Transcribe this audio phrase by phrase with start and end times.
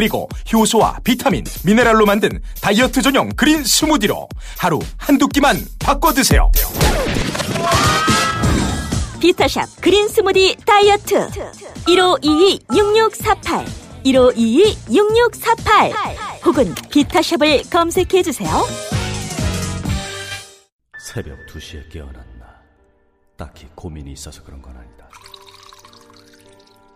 [0.00, 4.26] 그리고 효소와 비타민, 미네랄로 만든 다이어트 전용 그린 스무디로
[4.56, 6.50] 하루 한두 끼만 바꿔 드세요.
[9.20, 11.28] 비타샵 그린 스무디 다이어트
[11.86, 13.66] 1522-6648
[14.06, 18.48] 1522-6648 혹은 비타샵을 검색해 주세요.
[20.98, 22.46] 새벽 2시에 깨어났나.
[23.36, 25.10] 딱히 고민이 있어서 그런 건 아니다.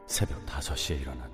[0.06, 1.33] 새벽 5시에 일어났나.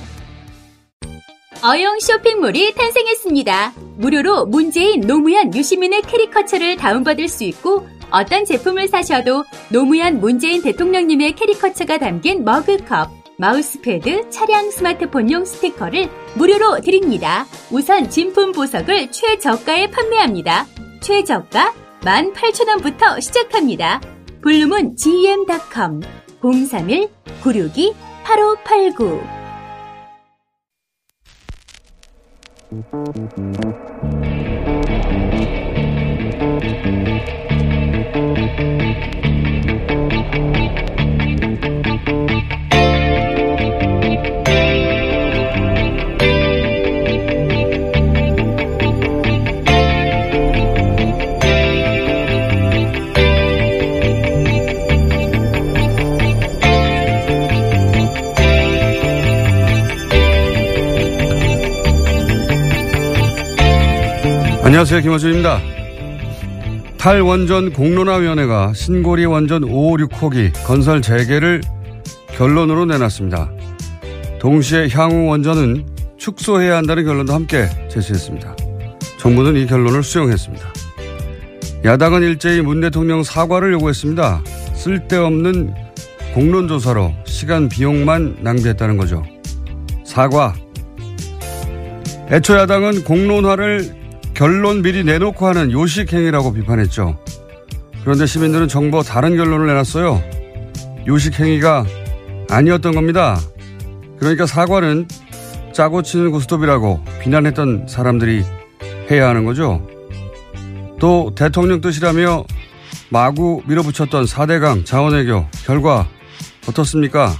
[1.63, 3.73] 어용 쇼핑몰이 탄생했습니다.
[3.97, 11.99] 무료로 문재인 노무현 유시민의 캐리커처를 다운받을 수 있고 어떤 제품을 사셔도 노무현 문재인 대통령님의 캐리커처가
[11.99, 17.45] 담긴 머그컵, 마우스패드, 차량 스마트폰용 스티커를 무료로 드립니다.
[17.69, 20.65] 우선 진품 보석을 최저가에 판매합니다.
[21.01, 24.01] 최저가 18,000원부터 시작합니다.
[24.41, 26.01] 볼륨은 gm.com
[26.41, 29.40] 031-962-8589
[32.71, 34.10] Thank you.
[64.71, 65.01] 안녕하세요.
[65.01, 65.59] 김호준입니다.
[66.97, 71.59] 탈원전 공론화위원회가 신고리 원전 556호기 건설 재개를
[72.37, 73.51] 결론으로 내놨습니다.
[74.39, 78.55] 동시에 향후 원전은 축소해야 한다는 결론도 함께 제시했습니다.
[79.19, 80.65] 정부는 이 결론을 수용했습니다.
[81.83, 84.41] 야당은 일제히 문 대통령 사과를 요구했습니다.
[84.73, 85.73] 쓸데없는
[86.33, 89.21] 공론조사로 시간 비용만 낭비했다는 거죠.
[90.05, 90.55] 사과.
[92.31, 93.99] 애초 야당은 공론화를
[94.41, 97.15] 결론 미리 내놓고 하는 요식행위라고 비판했죠.
[98.01, 100.19] 그런데 시민들은 정부 다른 결론을 내놨어요.
[101.05, 101.85] 요식행위가
[102.49, 103.39] 아니었던 겁니다.
[104.17, 105.07] 그러니까 사과는
[105.73, 108.43] 짜고 치는 고스톱이라고 비난했던 사람들이
[109.11, 109.87] 해야 하는 거죠.
[110.99, 112.43] 또 대통령 뜻이라며
[113.09, 116.07] 마구 밀어붙였던 4대강 자원외교 결과
[116.67, 117.31] 어떻습니까?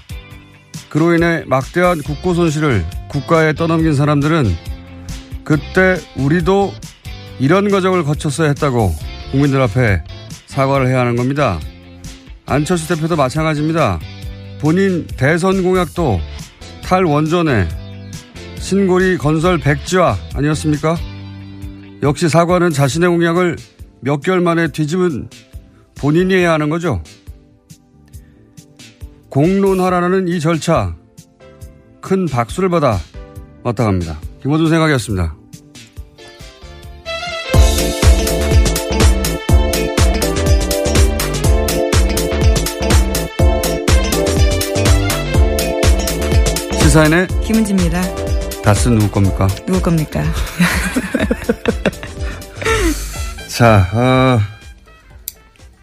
[0.90, 4.46] 그로 인해 막대한 국고 손실을 국가에 떠넘긴 사람들은
[5.44, 6.72] 그때 우리도
[7.42, 8.94] 이런 과정을 거쳤어야 했다고
[9.32, 10.04] 국민들 앞에
[10.46, 11.60] 사과를 해야 하는 겁니다.
[12.46, 14.00] 안철수 대표도 마찬가지입니다.
[14.60, 16.20] 본인 대선 공약도
[16.84, 17.68] 탈원전에
[18.60, 20.96] 신고리 건설 백지화 아니었습니까?
[22.04, 23.58] 역시 사과는 자신의 공약을
[24.02, 25.28] 몇 개월 만에 뒤집은
[25.96, 27.02] 본인이 해야 하는 거죠.
[29.30, 30.96] 공론하라는 이 절차
[32.02, 33.00] 큰 박수를 받아
[33.64, 34.20] 마땅합니다.
[34.44, 35.41] 김호준 생각이었습니다.
[46.92, 48.02] 시사인의 김은지입니다.
[48.64, 49.48] 다스 누구 겁니까?
[49.66, 50.22] 누구 겁니까?
[53.48, 54.42] 자, 어,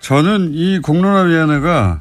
[0.00, 2.00] 저는 이 공론화위원회가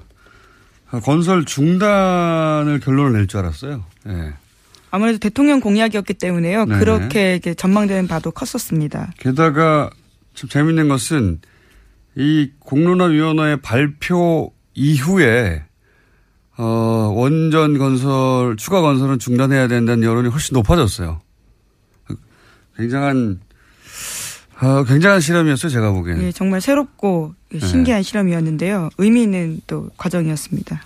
[1.06, 3.86] 건설 중단을 결론을 낼 줄 알았어요.
[4.04, 4.34] 네.
[4.92, 6.66] 아무래도 대통령 공약이었기 때문에요.
[6.66, 6.80] 네네.
[6.80, 9.14] 그렇게 전망되는 바도 컸었습니다.
[9.20, 9.90] 게다가
[10.34, 11.40] 좀 재밌는 것은
[12.18, 15.64] 이 공론화위원회 발표 이후에
[16.58, 21.22] 어, 원전 건설, 추가 건설은 중단해야 된다는 여론이 훨씬 높아졌어요.
[22.78, 23.40] 굉장한,
[24.62, 26.24] 어, 굉장한 실험이었어요, 제가 보기에는.
[26.24, 27.60] 예, 정말 새롭고 네.
[27.60, 28.90] 신기한 실험이었는데요.
[28.98, 30.82] 의미 있는 또 과정이었습니다.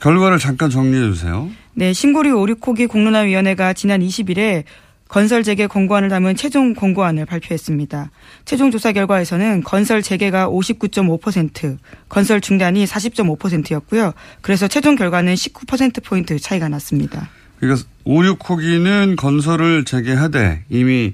[0.00, 1.50] 결과를 잠깐 정리해 주세요.
[1.74, 4.64] 네, 신고리 오류코기 공론화위원회가 지난 20일에
[5.10, 8.12] 건설 재개 권고안을 담은 최종 권고안을 발표했습니다.
[8.44, 11.78] 최종 조사 결과에서는 건설 재개가 59.5%,
[12.08, 14.12] 건설 중단이 40.5%였고요.
[14.40, 17.28] 그래서 최종 결과는 19%포인트 차이가 났습니다.
[17.58, 21.12] 그러니까 56호기는 건설을 재개하되 이미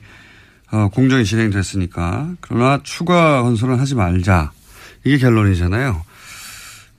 [0.70, 4.52] 어, 공정이 진행됐으니까 그러나 추가 건설은 하지 말자.
[5.04, 6.02] 이게 결론이잖아요.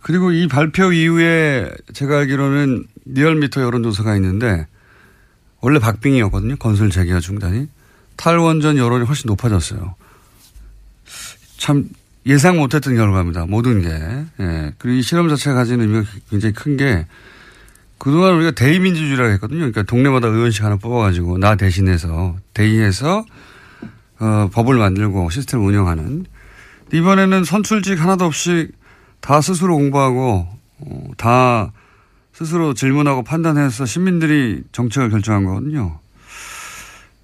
[0.01, 4.65] 그리고 이 발표 이후에 제가 알기로는 리얼미터 여론조사가 있는데
[5.61, 6.57] 원래 박빙이었거든요.
[6.57, 7.67] 건설 재개와 중단이.
[8.15, 9.95] 탈원전 여론이 훨씬 높아졌어요.
[11.57, 11.89] 참
[12.25, 13.45] 예상 못했던 결과입니다.
[13.45, 13.89] 모든 게.
[14.43, 14.73] 예.
[14.77, 17.05] 그리고 이 실험 자체가 가지는 의미가 굉장히 큰 게
[17.97, 19.59] 그동안 우리가 대의민주주의라고 했거든요.
[19.59, 23.25] 그러니까 동네마다 의원씩 하나 뽑아가지고 나 대신해서 대의해서
[24.19, 26.25] 어, 법을 만들고 시스템을 운영하는.
[26.93, 28.69] 이번에는 선출직 하나도 없이
[29.19, 30.47] 다 스스로 공부하고
[30.79, 31.71] 어, 다
[32.37, 35.99] 스스로 질문하고 판단해서 시민들이 정책을 결정한 거거든요.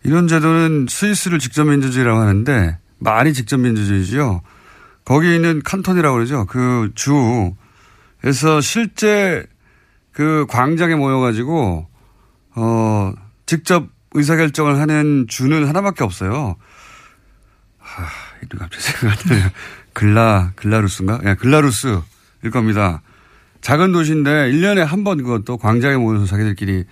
[0.01, 4.41] 이런 제도는 스위스를 직접 민주주의라고 하는데 말이 직접 민주주의지요.
[5.05, 6.47] 거기 있는 칸톤이라고 그러죠.
[6.47, 9.45] 그 주에서 실제
[10.13, 11.87] 그 광장에 모여가지고
[12.55, 13.13] 어
[13.45, 16.55] 직접 의사결정을 하는 주는 하나밖에 없어요.
[17.77, 18.03] 하,
[18.41, 19.51] 이름 갑자기 생각나요.
[19.93, 21.19] 글라 글라루스인가?
[21.25, 22.01] 예, 글라루스일
[22.51, 23.03] 겁니다.
[23.63, 26.83] 작은 도시인데 1년에 한 번 그것도 광장에 모여서 자기들끼리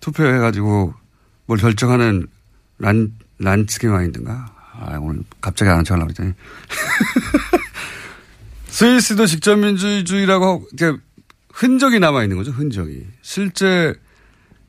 [0.00, 0.94] 투표해가지고
[1.46, 2.26] 뭘 결정하는
[2.78, 4.54] 란, 란츠게 마인드인가?
[4.80, 6.34] 아, 오늘 갑자기 안 척하려고 그랬더니.
[8.68, 10.66] 스위스도 직접민주주의라고
[11.52, 13.06] 흔적이 남아있는 거죠, 흔적이.
[13.22, 13.94] 실제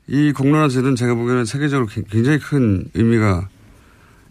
[0.07, 3.47] 이 공론화제는 제가 보기에는 세계적으로 굉장히 큰 의미가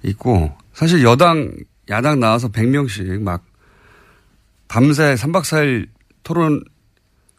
[0.05, 1.53] 있고 사실 여당,
[1.89, 3.45] 야당 나와서 100명씩 막
[4.67, 5.87] 밤새 3박 4일
[6.25, 6.65] 토론,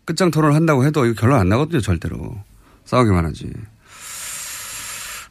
[0.10, 2.36] 끝장 토론을 한다고 해도 이거 결론 안 나거든요, 절대로.
[2.86, 3.46] 싸우기만 하지.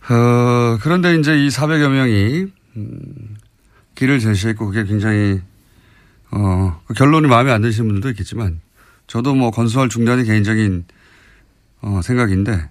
[0.09, 2.47] 어, 그런데 이제 이 400여 명이,
[2.77, 3.37] 음,
[3.97, 5.41] 길을 제시했고 그게 굉장히,
[6.31, 8.61] 어, 그 결론이 마음에 안 드시는 분들도 있겠지만
[9.09, 10.85] 저도 뭐 건설 중단이 개인적인,
[11.81, 12.71] 어, 생각인데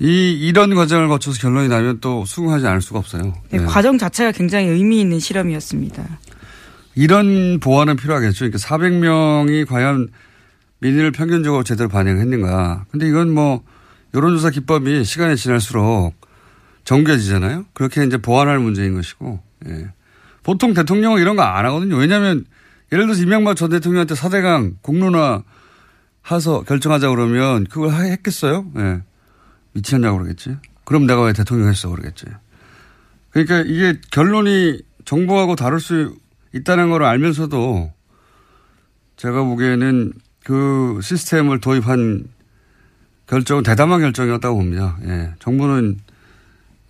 [0.00, 3.34] 이, 이런 과정을 거쳐서 결론이 나면 또 수긍하지 않을 수가 없어요.
[3.50, 3.64] 네, 네.
[3.66, 6.18] 과정 자체가 굉장히 의미 있는 실험이었습니다.
[6.96, 8.50] 이런 보완은 필요하겠죠.
[8.50, 10.08] 그러니까 400명이 과연
[10.80, 12.86] 민의를 평균적으로 제대로 반영했는가.
[12.90, 13.62] 근데 이건 뭐
[14.14, 16.14] 여론조사 기법이 시간이 지날수록
[16.84, 17.66] 정교해지잖아요.
[17.74, 19.40] 그렇게 이제 보완할 문제인 것이고.
[19.68, 19.88] 예.
[20.42, 21.96] 보통 대통령은 이런 거 안 하거든요.
[21.96, 22.44] 왜냐하면
[22.92, 25.42] 예를 들어서 이명박 전 대통령한테 4대강 공론화
[26.30, 28.70] 해서 결정하자 그러면 그걸 하- 했겠어요?
[28.78, 29.02] 예.
[29.72, 30.56] 미쳤냐고 그러겠지.
[30.84, 32.24] 그럼 내가 왜 대통령 했어 그러겠지.
[33.30, 36.16] 그러니까 이게 결론이 정부하고 다를 수
[36.52, 37.92] 있다는 걸 알면서도
[39.16, 40.12] 제가 보기에는
[40.50, 42.24] 그 시스템을 도입한
[43.28, 44.98] 결정은 대담한 결정이었다고 봅니다.
[45.06, 45.30] 예.
[45.38, 46.00] 정부는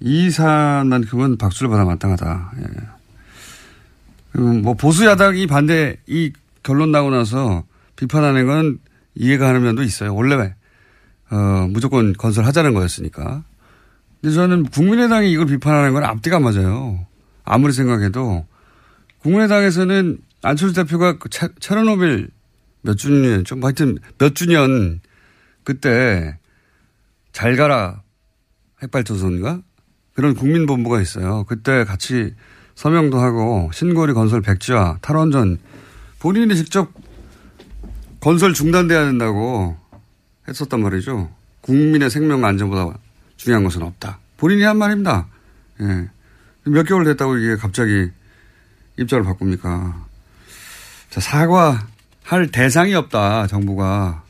[0.00, 2.52] 이 사안만큼은 박수를 받아 마땅하다.
[2.58, 4.40] 예.
[4.40, 7.64] 뭐 보수 야당이 반대 이 결론 나고 나서
[7.96, 8.78] 비판하는 건
[9.14, 10.14] 이해가 가는 면도 있어요.
[10.14, 10.54] 원래
[11.30, 13.44] 어, 무조건 건설하자는 거였으니까.
[14.22, 16.98] 근데 저는 국민의당이 이걸 비판하는 건 앞뒤가 맞아요.
[17.44, 18.46] 아무리 생각해도
[19.18, 22.30] 국민의당에서는 안철수 대표가 그 체- 체르노빌
[22.82, 25.00] 몇 주년, 좀 하여튼 몇 주년
[25.64, 26.38] 그때
[27.32, 28.02] 잘 가라
[28.82, 29.60] 핵발전소인가?
[30.14, 31.44] 그런 국민본부가 있어요.
[31.44, 32.34] 그때 같이
[32.74, 35.58] 서명도 하고 신고리 건설 백지화 탈원전
[36.18, 36.90] 본인이 직접
[38.20, 39.76] 건설 중단돼야 된다고
[40.48, 41.30] 했었단 말이죠.
[41.60, 42.98] 국민의 생명 안전보다
[43.36, 44.18] 중요한 것은 없다.
[44.36, 45.26] 본인이 한 말입니다.
[45.80, 46.08] 예.
[46.64, 48.10] 몇 개월 됐다고 이게 갑자기
[48.98, 50.06] 입장을 바꿉니까?
[51.10, 51.86] 자, 사과
[52.30, 54.22] 할 대상이 없다, 정부가.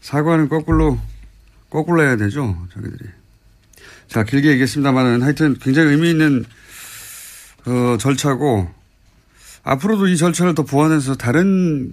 [0.00, 0.98] 사과는 거꾸로,
[1.68, 3.10] 거꾸로 해야 되죠, 저기들이.
[4.08, 6.46] 자, 길게 얘기했습니다만은 하여튼 굉장히 의미 있는,
[7.66, 8.72] 어, 절차고,
[9.64, 11.92] 앞으로도 이 절차를 더 보완해서 다른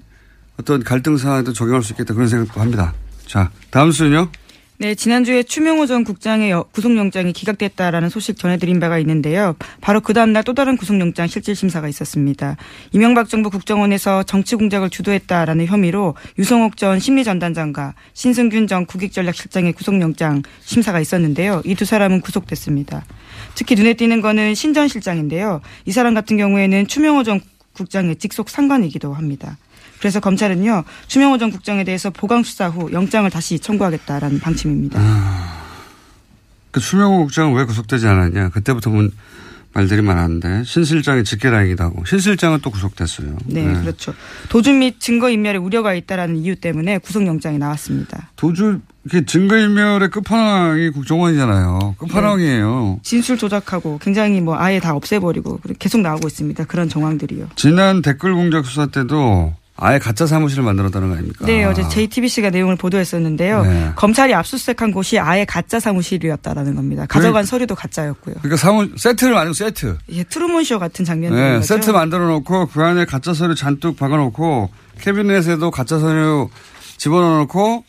[0.58, 2.94] 어떤 갈등 사안에도 적용할 수 있겠다 그런 생각도 합니다.
[3.28, 4.30] 자, 다음 수는요?
[4.78, 9.56] 네, 지난주에 추명호 전 국장의 여- 구속영장이 기각됐다라는 소식 전해드린 바가 있는데요.
[9.80, 12.58] 바로 그 다음날 또 다른 구속영장 실질심사가 있었습니다.
[12.92, 21.00] 이명박 정부 국정원에서 정치 공작을 주도했다라는 혐의로 유성옥 전 심리전단장과 신승균 전 국익전략실장의 구속영장 심사가
[21.00, 21.62] 있었는데요.
[21.64, 23.06] 이 두 사람은 구속됐습니다.
[23.56, 25.62] 특히 눈에 띄는 거는 신 전 실장인데요.
[25.86, 27.40] 이 사람 같은 경우에는 추명호 전
[27.74, 29.58] 국장의 직속 상관이기도 합니다.
[30.00, 35.00] 그래서 검찰은요 추명호 전 국장에 대해서 보강 수사 후 영장을 다시 청구하겠다라는 방침입니다.
[36.72, 38.50] 그 추명호 국장은 왜 구속되지 않았냐.
[38.50, 39.12] 그때부터 문
[39.74, 43.36] 말들이 많았는데 신 실장이 직계다행이다 하고 신 실장은 또 구속됐어요.
[43.46, 44.14] 네, 그렇죠.
[44.48, 48.30] 도주 및 증거 인멸에 우려가 있다라는 이유 때문에 구속영장이 나왔습니다.
[48.38, 51.96] 도주 이게 증거 인멸의 끝판왕이 국정원이잖아요.
[51.98, 53.02] 끝판왕이에요.
[53.04, 56.64] 진술 조작하고 굉장히 뭐 아예 다 없애버리고 계속 나오고 있습니다.
[56.66, 57.50] 그런 정황들이요.
[57.56, 61.46] 지난 댓글 공작 수사 때도 아예 가짜 사무실을 만들었다는 거 아닙니까?
[61.46, 63.64] 네, 어제 JTBC가 내용을 보도했었는데요.
[63.64, 63.92] 네.
[63.98, 67.06] 검찰이 압수수색한 곳이 아예 가짜 사무실이었다라는 겁니다.
[67.08, 68.36] 가져간 그래- 서류도 가짜였고요.
[68.36, 69.98] 그러니까 사무 세트를 만들고 세트.
[70.12, 71.68] 예, 트루먼쇼 같은 장면인 네, 거죠.
[71.76, 74.70] 세트 만들어 놓고 그 안에 가짜 서류 잔뜩 박아 놓고
[75.02, 76.50] 캐비넷에도 가짜 서류
[76.98, 77.84] 집어넣어 놓고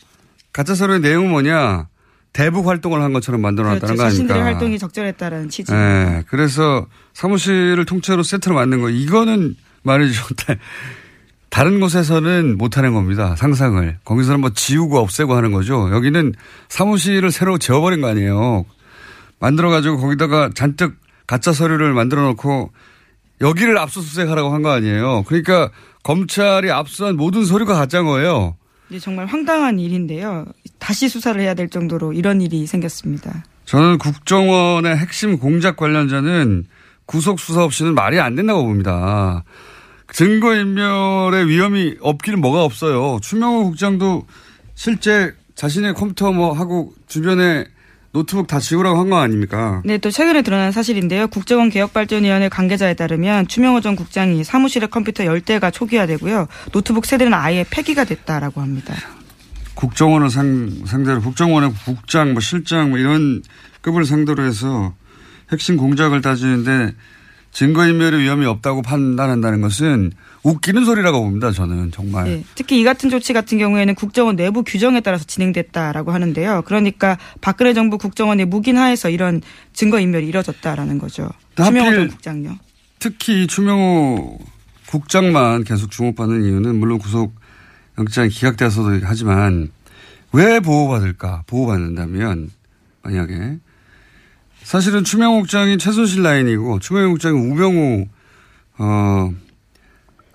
[0.51, 1.87] 가짜 서류의 내용은 뭐냐?
[2.33, 3.95] 대북 활동을 한 것처럼 만들어 놨다는 그렇죠.
[3.95, 4.55] 거 자신들의 아닙니까?
[4.59, 5.71] 활동이 적절했다라는 취지.
[5.71, 10.21] 네, 그래서 사무실을 통째로 세트로 만든 거 이거는 말이죠.
[11.57, 13.35] 다른 곳에서는 못하는 겁니다.
[13.35, 13.97] 상상을.
[14.05, 15.89] 거기서는 뭐 지우고 없애고 하는 거죠.
[15.91, 16.35] 여기는
[16.69, 18.63] 사무실을 새로 지어버린 거 아니에요.
[19.39, 22.69] 만들어가지고 거기다가 잔뜩 가짜 서류를 만들어 놓고
[23.41, 25.23] 여기를 압수수색하라고 한 거 아니에요.
[25.25, 25.71] 그러니까
[26.03, 28.55] 검찰이 압수한 모든 서류가 가짜인 거예요.
[28.91, 30.45] 이제 정말 황당한 일인데요.
[30.77, 33.43] 다시 수사를 해야 될 정도로 이런 일이 생겼습니다.
[33.65, 36.65] 저는 국정원의 핵심 공작 관련자는
[37.07, 39.43] 구속 수사 없이는 말이 안 된다고 봅니다.
[40.13, 43.19] 증거인멸의 위험이 없기는 뭐가 없어요.
[43.21, 44.25] 추명호 국장도
[44.75, 47.65] 실제 자신의 컴퓨터 뭐 하고 주변에
[48.13, 49.81] 노트북 다 지우라고 한 거 아닙니까?
[49.85, 51.27] 네, 또 최근에 드러난 사실인데요.
[51.27, 56.47] 국정원 개혁발전위원회 관계자에 따르면 추명호 전 국장이 사무실의 컴퓨터 10대가 초기화되고요.
[56.71, 58.95] 노트북 세 대는 아예 폐기가 됐다라고 합니다.
[59.75, 63.43] 국정원을 상, 상대로 국정원의 국장, 뭐 실장 뭐 이런
[63.81, 64.93] 급을 상대로 해서
[65.51, 66.93] 핵심 공작을 따지는데
[67.57, 70.11] 증거인멸의 위험이 없다고 판단한다는 것은
[70.43, 71.51] 웃기는 소리라고 봅니다.
[71.51, 72.25] 저는 정말.
[72.25, 76.61] 네, 특히 이 같은 조치 같은 경우에는 국정원 내부 규정에 따라서 진행됐다라고 하는데요.
[76.67, 79.41] 그러니까 박근혜 정부 국정원의 묵인하에서 이런
[79.73, 81.31] 증거인멸이 이뤄졌다라는 거죠.
[81.55, 82.59] 추명호 국장요.
[82.99, 84.37] 특히 추명호
[84.85, 87.33] 국장만 계속 주목받는 이유는 물론 구속
[87.97, 89.71] 영장이 기각돼서도 하지만
[90.31, 91.41] 왜 보호받을까?
[91.47, 92.51] 보호받는다면
[93.01, 93.57] 만약에
[94.67, 98.05] 사실은 추명호 국장이 최순실 라인이고 추명호 국장이 우병우
[98.79, 99.31] 어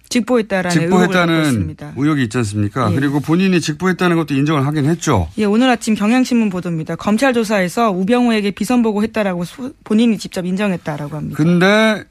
[0.09, 1.77] 직보했다라는 직보했다는.
[1.99, 2.91] 의혹이 있지 않습니까?
[2.91, 2.95] 예.
[2.95, 5.29] 그리고 본인이 직보했다는 것도 인정을 하긴 했죠.
[5.37, 6.97] 예, 오늘 아침 경향신문 보도입니다.
[6.97, 11.37] 검찰 조사에서 우병우에게 비선 보고했다라고 소- 본인이 직접 인정했다라고 합니다.
[11.37, 12.05] 근데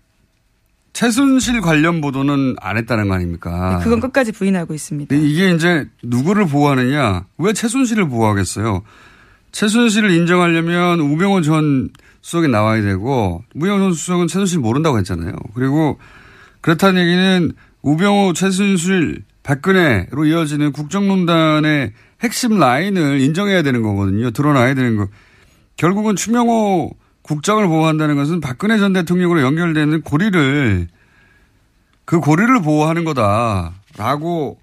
[0.94, 3.78] 최순실 관련 보도는 안 했다는 거 아닙니까?
[3.80, 5.16] 네, 그건 끝까지 부인하고 있습니다.
[5.16, 7.26] 이게 이제 누구를 보호하느냐?
[7.40, 8.84] 왜 최순실을 보호하겠어요?
[9.52, 11.90] 최순실을 인정하려면 우병호 전
[12.22, 15.34] 수석이 나와야 되고 전 수석은 최순실 모른다고 했잖아요.
[15.56, 16.00] 그리고
[16.62, 17.52] 그렇다는 얘기는
[17.82, 24.32] 우병호, 최순실, 박근혜로 이어지는 국정농단의 핵심 라인을 인정해야 되는 거거든요.
[24.32, 25.08] 드러나야 되는 거.
[25.78, 26.92] 결국은 추명호
[27.24, 30.88] 국장을 보호한다는 것은 박근혜 전 대통령으로 연결되는 고리를
[32.06, 34.60] 그 고리를 보호하는 거다라고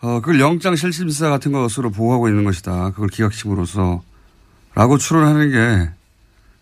[0.00, 2.90] 어, 그걸 영장 실심사 같은 것으로 보호하고 있는 것이다.
[2.92, 4.02] 그걸 기각심으로써
[4.74, 5.90] 라고 추론하는 게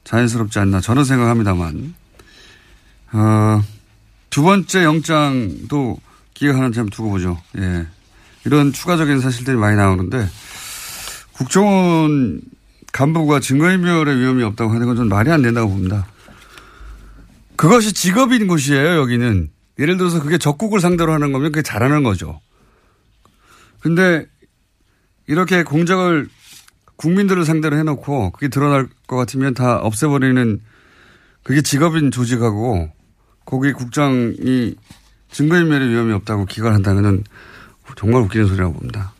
[0.06, 1.94] 자연스럽지 않나 저는 생각합니다만
[3.12, 3.62] 어,
[4.30, 5.98] 두 번째 영장도
[6.32, 7.40] 기각하는 점 두고 보죠.
[7.58, 7.86] 예.
[8.44, 10.28] 이런 추가적인 사실들이 많이 나오는데
[11.32, 12.40] 국정원
[12.92, 16.06] 간부가 증거인멸의 위험이 없다고 하는 건좀 말이 안 된다고 봅니다.
[17.56, 19.50] 그것이 직업인 곳이에요, 여기는.
[19.78, 22.40] 예를 들어서 그게 적국을 상대로 하는 거면 그게 잘하는 거죠.
[23.80, 24.26] 근데
[25.26, 26.28] 이렇게 공작을
[26.97, 30.61] 국민들을 상대로 해놓고 그게 드러날 것 같으면 다 없애버리는
[31.43, 32.91] 그게 직업인 조직하고
[33.45, 34.75] 거기 국장이
[35.31, 37.25] 증거인멸의 위험이 없다고 기각한다는 건
[37.97, 39.12] 정말 웃기는 소리라고 봅니다.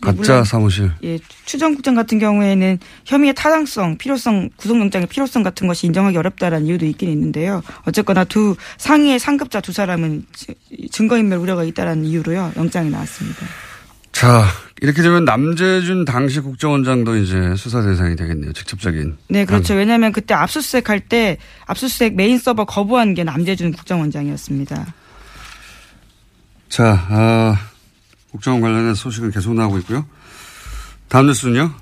[0.00, 0.90] 가짜 물론 사무실.
[1.04, 6.86] 예, 추정 국장 같은 경우에는 혐의의 타당성, 필요성, 구속영장의 필요성 같은 것이 인정하기 어렵다라는 이유도
[6.86, 7.62] 있긴 있는데요.
[7.84, 10.54] 어쨌거나 두 상위의 상급자 두 사람은 지-
[10.90, 13.44] 증거인멸 우려가 있다라는 이유로요 영장이 나왔습니다.
[14.12, 14.44] 자,
[14.82, 18.52] 이렇게 되면 남재준 당시 국정원장도 이제 수사 대상이 되겠네요.
[18.54, 19.16] 직접적인.
[19.28, 19.74] 네, 그렇죠.
[19.74, 24.94] 왜냐하면 그때 압수수색 할 때 압수수색 메인 서버 거부한 게 남재준 국정원장이었습니다.
[26.68, 27.56] 자, 아,
[28.30, 30.06] 국정원 관련된 소식은 계속 나오고 있고요.
[31.08, 31.72] 다음 뉴스는요?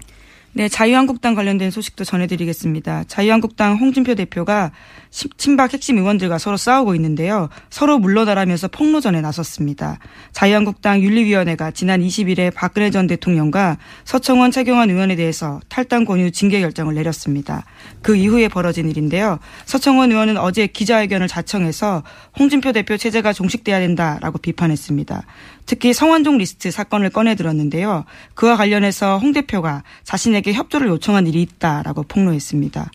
[0.59, 3.05] 네, 자유한국당 관련된 소식도 전해드리겠습니다.
[3.07, 4.73] 자유한국당 홍준표 대표가
[5.09, 7.49] 시- 친박 핵심 의원들과 서로 싸우고 있는데요.
[7.71, 10.01] 서로 물러나라면서 폭로전에 나섰습니다.
[10.33, 16.97] 자유한국당 윤리위원회가 지난 20일에 박근혜 전 대통령과 서청원 최경환 의원에 대해서 탈당 권유 징계 결정을
[16.97, 17.65] 내렸습니다.
[18.03, 19.39] 그 이후에 벌어진 일인데요.
[19.65, 22.03] 서청원 의원은 어제 기자회견을 자청해서
[22.37, 25.23] 홍준표 대표 체제가 종식돼야 된다라고 비판했습니다.
[25.69, 28.07] 특히 성완종 리스트 사건을 꺼내 들었는데요.
[28.35, 32.91] 그와 관련해서 홍 대표가 자신에게 협조를 요청한 일이 있다라고 폭로했습니다.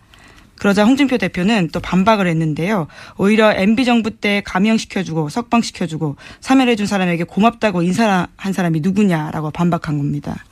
[0.57, 2.87] 그러자 홍준표 대표는 또 반박을 했는데요.
[3.17, 10.43] 오히려 MB 정부 때 감형시켜주고 석방시켜주고 사면해준 사람에게 고맙다고 인사한 사람이 누구냐라고 반박한 겁니다.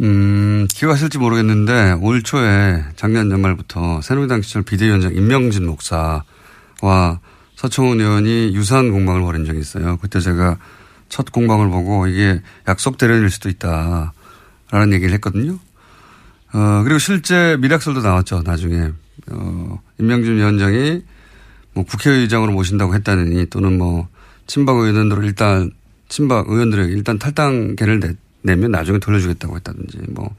[0.00, 7.20] 음, 기억하실지 모르겠는데 올 초에 작년 연말부터 새누리당 시절 비대위원장 임명진 목사와
[7.62, 9.96] 서청원 의원이 유사한 공방을 벌인 적이 있어요.
[9.98, 10.58] 그때 제가
[11.08, 15.60] 첫 공방을 보고 이게 약속 대련일 수도 있다라는 얘기를 했거든요.
[16.52, 18.42] 어, 그리고 실제 미락설도 나왔죠.
[18.44, 18.90] 나중에
[19.30, 21.04] 어, 임명진 위원장이
[21.72, 24.08] 뭐 국회의장으로 모신다고 했다느니 또는 뭐
[24.48, 25.70] 친박 의원들을 일단
[26.08, 30.34] 친박 의원들에게 일단 탈당계를 내, 내면 나중에 돌려주겠다고 했다든지 뭐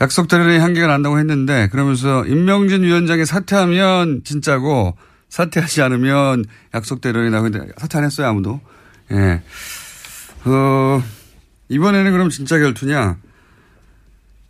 [0.00, 4.96] 약속 대련의 한계가 난다고 했는데 그러면서 임명진 위원장이 사퇴하면 진짜고
[5.32, 8.60] 사퇴하지 않으면 약속 대련이 나오는데 사퇴 안 했어요 아무도.
[9.12, 9.40] 예.
[10.44, 11.02] 어,
[11.70, 13.16] 이번에는 그럼 진짜 결투냐?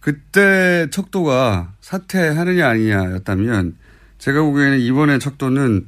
[0.01, 3.77] 그때 척도가 사퇴하느냐 아니냐였다면
[4.19, 5.87] 제가 보기에는 이번에 척도는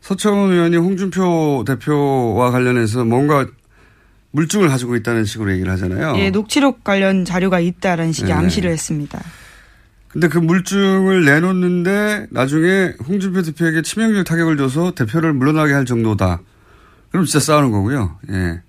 [0.00, 3.48] 서청원 의원이 홍준표 대표와 관련해서 뭔가
[4.30, 6.14] 물증을 가지고 있다는 식으로 얘기를 하잖아요.
[6.18, 8.36] 예, 녹취록 관련 자료가 있다라는 식의 네.
[8.36, 9.20] 암시를 했습니다.
[10.08, 16.40] 근데 그 물증을 내놓는데 나중에 홍준표 대표에게 치명적 타격을 줘서 대표를 물러나게 할 정도다.
[17.10, 18.18] 그럼 진짜 싸우는 거고요.
[18.30, 18.62] 예.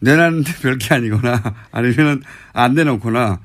[0.00, 2.22] 내놨는데 별게 아니거나 아니면
[2.52, 3.40] 안 내놓거나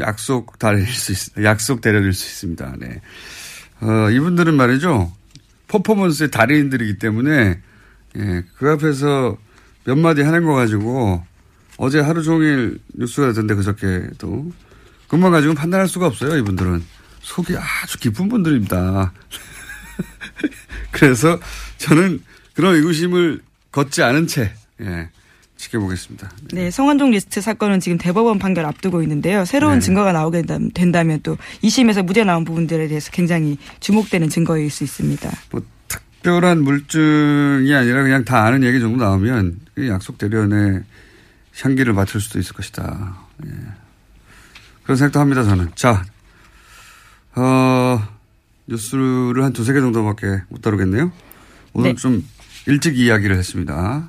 [0.00, 2.76] 약속 달릴 수 있, 약속 대련일 수 있습니다.
[2.78, 3.00] 네.
[3.80, 5.12] 어, 이분들은 말이죠.
[5.68, 7.60] 퍼포먼스의 달인들이기 때문에
[8.16, 9.36] 예, 그 앞에서
[9.84, 11.24] 몇 마디 하는 거 가지고
[11.78, 14.52] 어제 하루 종일 뉴스가 됐던데 그저께도
[15.12, 16.38] 그것만 가지고 판단할 수가 없어요.
[16.38, 16.82] 이분들은
[17.20, 19.12] 속이 아주 깊은 분들입니다.
[20.90, 21.38] 그래서
[21.76, 22.22] 저는
[22.54, 23.42] 그런 의구심을
[23.72, 25.10] 걷지 않은 채 예,
[25.58, 26.30] 지켜보겠습니다.
[26.54, 29.44] 네, 성완종 리스트 사건은 지금 대법원 판결 앞두고 있는데요.
[29.44, 29.80] 새로운 네.
[29.80, 35.30] 증거가 나오게 된다- 된다면 또 2심에서 무죄 나온 부분들에 대해서 굉장히 주목되는 증거일 수 있습니다.
[35.50, 40.84] 뭐 특별한 물증이 아니라 그냥 다 아는 얘기 정도 나오면 그 약속 대련의
[41.60, 43.14] 향기를 맡을 수도 있을 것이다.
[43.44, 43.50] 예.
[44.84, 45.70] 그런 생각도 합니다, 저는.
[45.74, 46.04] 자,
[47.34, 48.00] 어,
[48.66, 51.12] 뉴스를 한 두세 개 정도밖에 못 다루겠네요.
[51.72, 51.96] 오늘 네.
[51.96, 52.24] 좀
[52.66, 54.08] 일찍 이야기를 했습니다.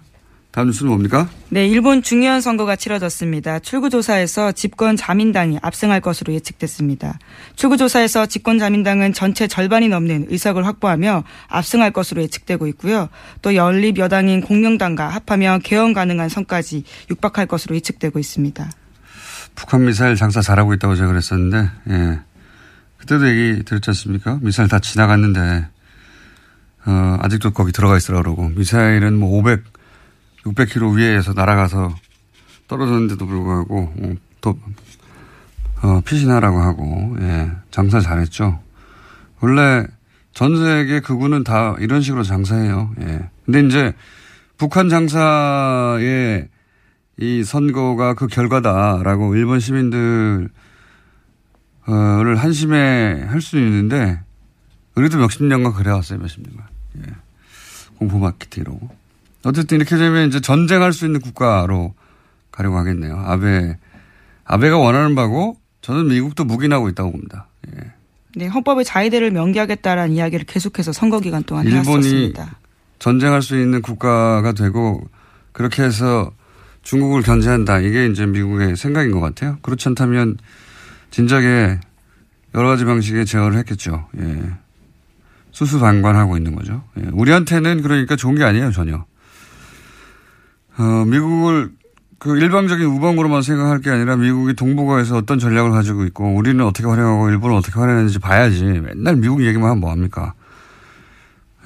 [0.51, 1.27] 다음 뉴스는 뭡니까?
[1.49, 3.57] 네, 일본 중의원 선거가 치러졌습니다.
[3.57, 7.17] 출구조사에서 집권 자민당이 압승할 것으로 예측됐습니다.
[7.55, 13.09] 출구조사에서 집권 자민당은 전체 절반이 넘는 의석을 확보하며 압승할 것으로 예측되고 있고요.
[13.41, 18.69] 또 연립 여당인 공명당과 합하면 개헌 가능한 선까지 육박할 것으로 예측되고 있습니다.
[19.55, 22.19] 북한 미사일 장사 잘하고 있다고 제가 그랬었는데, 예.
[22.97, 24.39] 그때도 얘기 드렸지 않습니까?
[24.41, 25.67] 미사일 다 지나갔는데,
[26.85, 29.63] 어, 아직도 거기 들어가 있으라 그러고, 미사일은 뭐 500,
[30.43, 31.95] 600km 위에서 날아가서
[32.67, 34.57] 떨어졌는데도 불구하고, 어, 또,
[35.81, 37.51] 어, 피신하라고 하고, 예.
[37.71, 38.61] 장사 잘했죠.
[39.41, 39.85] 원래
[40.33, 42.91] 전 세계 극우는 다 이런 식으로 장사해요.
[43.01, 43.29] 예.
[43.45, 43.93] 근데 이제
[44.57, 46.47] 북한 장사의
[47.17, 50.49] 이 선거가 그 결과다라고 일본 시민들을
[52.37, 54.19] 한심해 할 수 있는데
[54.95, 56.65] 우리도 몇십 년간 그래왔어요 몇십 년간
[56.99, 57.13] 예.
[57.97, 58.89] 공포 마케팅이라고
[59.45, 61.93] 어쨌든 이렇게 되면 이제 전쟁할 수 있는 국가로
[62.51, 63.77] 가려고 하겠네요 아베
[64.45, 67.91] 아베가 원하는 바고 저는 미국도 묵인하고 있다고 봅니다 예.
[68.35, 72.55] 네, 헌법의 자의대를 명기하겠다라는 이야기를 계속해서 선거 기간 동안 일본이 해왔었습니다.
[72.97, 75.07] 전쟁할 수 있는 국가가 되고
[75.51, 76.31] 그렇게 해서
[76.83, 77.79] 중국을 견제한다.
[77.79, 79.57] 이게 이제 미국의 생각인 것 같아요.
[79.61, 80.37] 그렇지 않다면
[81.09, 81.79] 진작에
[82.55, 84.07] 여러 가지 방식의 제어를 했겠죠.
[84.19, 84.51] 예.
[85.51, 86.83] 수수방관하고 있는 거죠.
[86.99, 87.09] 예.
[87.13, 89.05] 우리한테는 그러니까 좋은 게 아니에요, 전혀.
[90.77, 91.71] 어, 미국을
[92.19, 97.29] 그 일방적인 우방으로만 생각할 게 아니라 미국이 동북아에서 어떤 전략을 가지고 있고 우리는 어떻게 활용하고
[97.29, 98.63] 일본은 어떻게 활용하는지 봐야지.
[98.63, 100.33] 맨날 미국 얘기만 하면 뭐합니까?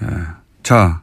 [0.04, 0.08] 예.
[0.64, 1.02] 자,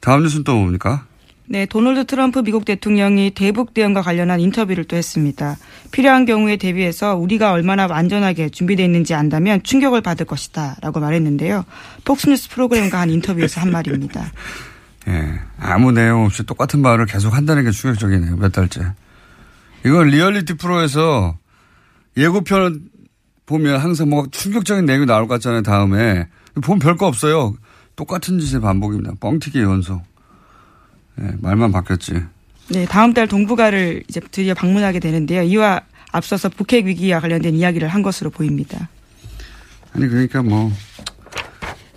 [0.00, 1.07] 다음 뉴스는 또 뭡니까?
[1.50, 5.56] 네, 도널드 트럼프 미국 대통령이 대북 대응과 관련한 인터뷰를 또 했습니다.
[5.90, 11.64] 필요한 경우에 대비해서 우리가 얼마나 안전하게 준비되어 있는지 안다면 충격을 받을 것이다 라고 말했는데요.
[12.04, 14.30] 폭스뉴스 프로그램과 한 인터뷰에서 한 말입니다.
[15.08, 15.40] 예.
[15.58, 18.36] 아무 내용 없이 똑같은 말을 계속 한다는 게 충격적이네요.
[18.36, 18.82] 몇 달째.
[19.86, 21.38] 이건 리얼리티 프로에서
[22.18, 22.90] 예고편
[23.46, 25.62] 보면 항상 뭐 충격적인 내용이 나올 것 같잖아요.
[25.62, 26.28] 다음에.
[26.60, 27.54] 보면 별거 없어요.
[27.96, 29.12] 똑같은 짓의 반복입니다.
[29.18, 30.07] 뻥튀기 연속.
[31.20, 32.22] 예, 말만 바뀌었지.
[32.70, 35.42] 네, 다음 달 동북아를 이제 드디어 방문하게 되는데요.
[35.42, 35.80] 이와
[36.12, 38.88] 앞서서 북핵 위기와 관련된 이야기를 한 것으로 보입니다.
[39.94, 40.70] 아니 그러니까 뭐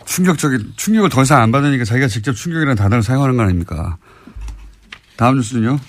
[0.05, 3.97] 충격적인 충격을 더 이상 안 받으니까 자기가 직접 충격이라는 단어를 사용하는 거 아닙니까?
[5.17, 5.79] 다음 뉴스는요.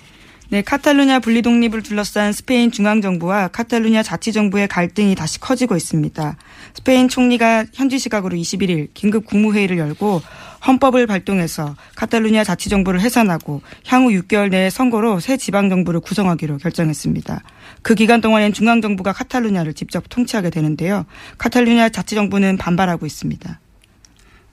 [0.50, 6.36] 네, 카탈루냐 분리 독립을 둘러싼 스페인 중앙 정부와 카탈루냐 자치 정부의 갈등이 다시 커지고 있습니다.
[6.74, 10.20] 스페인 총리가 현지 시각으로 21일 긴급 국무회의를 열고
[10.66, 17.42] 헌법을 발동해서 카탈루냐 자치정부를 해산하고 향후 6개월 내에 선거로 새 지방정부를 구성하기로 결정했습니다.
[17.82, 21.04] 그 기간 동안엔 중앙정부가 카탈루냐를 직접 통치하게 되는데요.
[21.38, 23.60] 카탈루냐 자치정부는 반발하고 있습니다.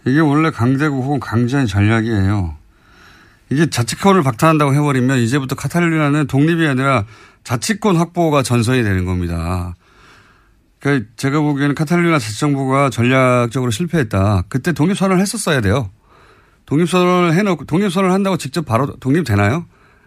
[0.05, 2.57] 이게 원래 강대국 혹은 강제한 전략이에요.
[3.51, 7.05] 이게 자치권을 박탈한다고 해버리면 이제부터 카탈루냐는 독립이 아니라
[7.43, 9.75] 자치권 확보가 전선이 되는 겁니다.
[10.79, 14.43] 그러니까 제가 보기에는 카탈루냐 자치정부가 전략적으로 실패했다.
[14.49, 15.89] 그때 독립선언을 했었어야 돼요.
[16.69, 19.65] 독립선언을 해놓고 독립선언을 한다고 직접 바로 독립되나요?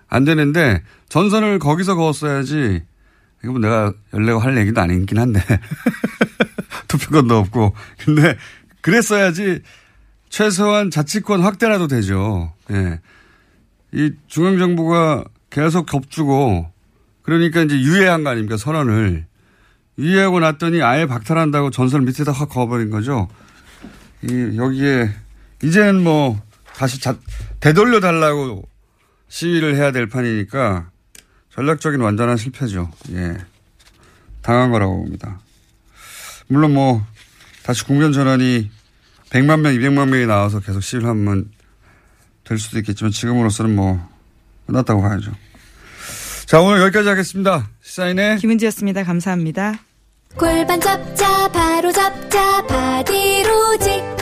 [0.09, 2.83] 안 되는데 전선을 거기서 그었어야지.
[3.43, 5.41] 이거 뭐 내가 열내고 할 얘기도 아니긴 한데
[6.87, 8.37] 투표권도 없고 근데
[8.81, 9.63] 그랬어야지
[10.29, 12.53] 최소한 자치권 확대라도 되죠.
[12.71, 13.01] 예.
[13.91, 16.71] 이 중앙정부가 계속 겹주고
[17.23, 19.27] 그러니까 이제 유예한 거 아닙니까 선언을
[19.99, 23.29] 유예하고 났더니 아예 박탈한다고 전설 밑에다 확 그어버린 거죠.
[24.23, 25.13] 이 여기에
[25.65, 26.41] 이제는 뭐
[26.77, 27.17] 다시 자,
[27.61, 28.69] 되돌려 달라고
[29.29, 30.91] 시위를 해야 될 판이니까
[31.55, 32.91] 전략적인 완전한 실패죠.
[33.13, 33.37] 예.
[34.43, 35.41] 당한 거라고 봅니다.
[36.49, 37.05] 물론 뭐
[37.63, 38.71] 다시 국면 전환이
[39.31, 41.51] 100만 명, 200만 명이 나와서 계속 시위를 하면
[42.45, 44.07] 될 수도 있겠지만 지금으로서는 뭐
[44.67, 45.33] 끝났다고 봐야죠.
[46.47, 47.71] 자 오늘 여기까지 하겠습니다.
[47.83, 49.05] 시사인의 김은지였습니다.
[49.05, 49.81] 감사합니다.
[50.37, 54.22] 골반 잡자 바로 잡자 바디로직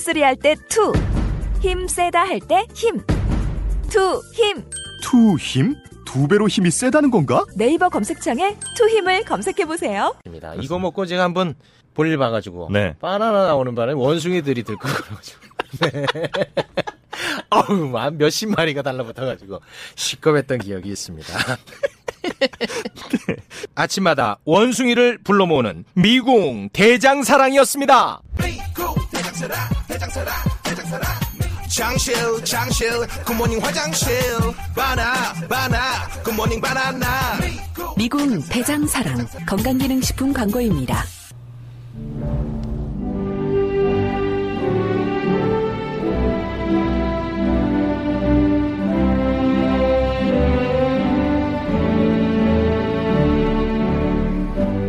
[0.01, 0.91] three 할 때 two.
[1.61, 2.97] 힘 세다 할 때 힘.
[3.89, 4.63] 투, 힘.
[5.03, 5.75] 투 힘?
[6.05, 7.45] 두 배로 힘이 세다는 건가?
[7.55, 10.15] 네이버 검색창에 투 힘을 검색해 보세요.
[10.25, 10.55] 입니다.
[10.55, 11.53] 이거 먹고 제가 한번
[11.93, 12.95] 볼일 봐가지고 네.
[12.99, 15.39] 바나나 나오는 바람에 원숭이들이 들고 그래가지고
[15.81, 16.05] 네.
[17.51, 19.59] 어우 한 몇십 마리가 달라붙어가지고
[19.95, 21.33] 식겁했던 기억이 있습니다.
[23.75, 28.21] 아침마다 원숭이를 불러 모으는 미궁 대장사랑이었습니다.
[31.69, 32.13] 장실
[32.43, 34.13] 장실 굿모닝 화장실.
[34.75, 37.39] 바나 바나 굿모닝 바나나.
[37.97, 41.03] 미궁 대장사랑 건강기능식품 광고입니다.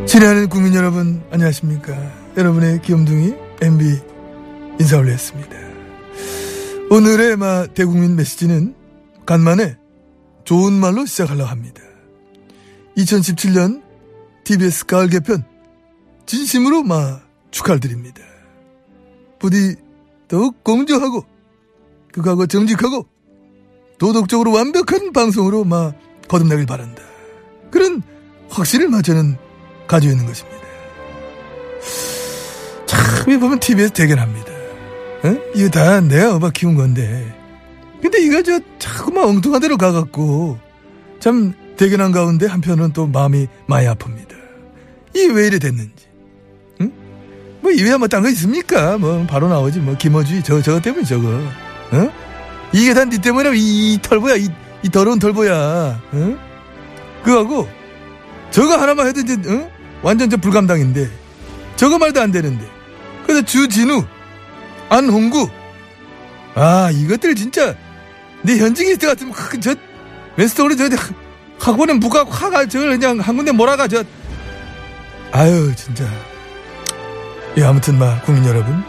[0.06, 1.96] 친애하는 국민 여러분 안녕하십니까?
[2.36, 4.11] 여러분의 귀염둥이 MB
[4.80, 5.56] 인사 올렸습니다
[6.90, 8.74] 오늘의 마 대국민 메시지는
[9.24, 9.76] 간만에
[10.44, 11.82] 좋은 말로 시작하려고 합니다
[12.96, 13.82] 2017년
[14.44, 15.44] TBS 가을 개편
[16.26, 18.22] 진심으로 마 축하를 드립니다
[19.38, 19.76] 부디
[20.28, 21.24] 더욱 공정하고
[22.12, 23.06] 극하고 정직하고
[23.98, 25.92] 도덕적으로 완벽한 방송으로 마
[26.28, 27.02] 거듭나길 바란다
[27.70, 28.02] 그런
[28.50, 29.36] 확신을 마 저는
[29.86, 30.62] 가지고 있는 것입니다.
[32.86, 34.51] 참, 이 보면 TBS 대견합니다.
[35.24, 35.36] 어?
[35.54, 37.32] 이거 다 내가 어바 키운 건데.
[38.00, 40.58] 근데 이거 저 자꾸만 엉뚱한 데로 가갖고,
[41.20, 44.32] 참 대견한 가운데 한편은 또 마음이 많이 아픕니다.
[45.14, 45.92] 이게 왜 이래 됐는지.
[46.80, 46.92] 응?
[47.60, 48.98] 뭐 이외에 뭐딴 거 있습니까?
[48.98, 51.28] 뭐 바로 나오지 뭐 김어주의 저 저거 때문에 저거.
[51.28, 52.10] 어?
[52.72, 54.48] 이게 다 니 때문에 이, 이 털보야 이,
[54.82, 56.02] 이 더러운 털보야.
[56.14, 56.38] 응?
[57.22, 57.68] 그거하고
[58.50, 59.70] 저거 하나만 해도 이제 어?
[60.02, 61.08] 완전 저 불감당인데
[61.76, 62.66] 저거 말도 안 되는데
[63.24, 64.04] 그래서 주진우
[64.96, 65.48] 안홍구
[66.54, 67.74] 아 이것들 진짜
[68.42, 69.74] 내때 같으면 크, 저
[70.36, 70.84] 왼스토리 저
[71.58, 74.04] 학원에 무가 화가 저걸 그냥 한 군데 몰아가 저
[75.30, 76.04] 아유 진짜
[77.56, 78.82] 예 아무튼 마 국민 여러분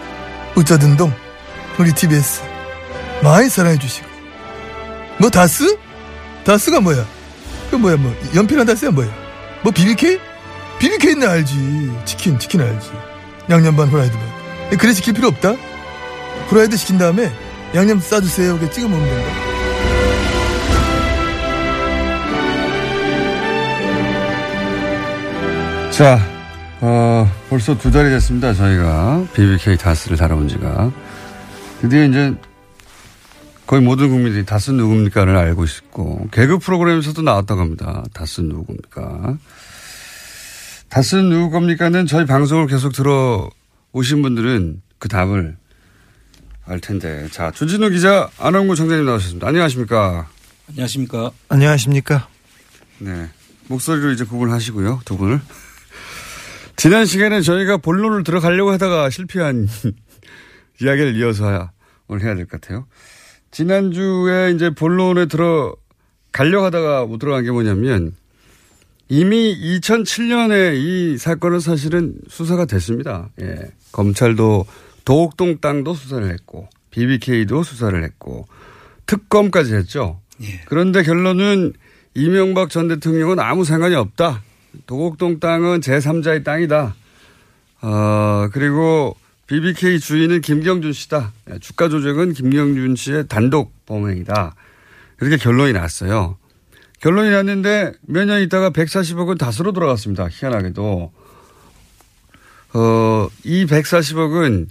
[0.55, 1.13] 어쩌든 동
[1.79, 2.41] 우리 TBS
[3.21, 4.07] 많이 사랑해 주시고
[5.19, 5.77] 뭐 다스
[6.43, 7.05] 다스가 뭐야
[7.71, 9.23] 그 뭐야 뭐 연필한 다스야 뭐야
[9.63, 10.19] 뭐 BBK?
[10.79, 11.91] BBK는 알지.
[12.03, 12.91] 치킨, 치킨 알지.
[13.49, 14.77] 양념 반, 후라이드 반.
[14.77, 15.55] 그래 시킬 필요 없다.
[16.53, 17.31] 프라이드 시킨 다음에
[17.73, 18.51] 양념 싸주세요.
[18.51, 19.27] 이렇게 찍어 먹으면 된다.
[25.89, 26.19] 자,
[26.79, 28.53] 어, 벌써 두 달이 됐습니다.
[28.53, 30.91] 저희가 BBK 다스를 다뤄본 지가.
[31.81, 32.35] 드디어 이제
[33.65, 38.03] 거의 모든 국민들이 다스 누굽니까를 알고 있고 개그 프로그램에서도 나왔다고 합니다.
[38.13, 39.37] 다스 누굽니까?
[40.89, 43.49] 다스 누굽니까는 저희 방송을 계속 들어
[43.91, 45.57] 오신 분들은 그 답을
[46.65, 47.27] 알 텐데.
[47.31, 49.47] 자, 주진우 기자, 안홍구 청장님 나오셨습니다.
[49.47, 50.29] 안녕하십니까.
[50.69, 51.31] 안녕하십니까.
[51.49, 52.27] 안녕하십니까.
[52.99, 53.29] 네.
[53.67, 55.01] 목소리로 이제 구분하시고요.
[55.05, 55.41] 두 분을.
[56.75, 59.67] 지난 시간에 저희가 본론을 들어가려고 하다가 실패한
[60.81, 61.69] 이야기를 이어서
[62.07, 62.87] 오늘 해야 될 것 같아요.
[63.51, 68.15] 지난주에 이제 본론에 들어가려고 하다가 못 들어간 게 뭐냐면
[69.09, 73.29] 이미 2007년에 이 사건은 사실은 수사가 됐습니다.
[73.41, 73.59] 예.
[73.91, 74.65] 검찰도
[75.05, 78.47] 도곡동 땅도 수사를 했고 BBK도 수사를 했고
[79.05, 80.19] 특검까지 했죠.
[80.65, 81.73] 그런데 결론은
[82.13, 84.41] 이명박 전 대통령은 아무 상관이 없다.
[84.87, 86.95] 도곡동 땅은 제3자의 땅이다.
[87.81, 89.15] 어, 그리고
[89.47, 91.33] BBK 주인은 김경준 씨다.
[91.59, 94.55] 주가 조작은 김경준 씨의 단독 범행이다.
[95.21, 96.37] 이렇게 결론이 났어요.
[97.01, 100.27] 결론이 났는데 몇 년 있다가 140억은 다스로 돌아갔습니다.
[100.29, 101.11] 희한하게도.
[102.75, 104.67] 어, 이 140억은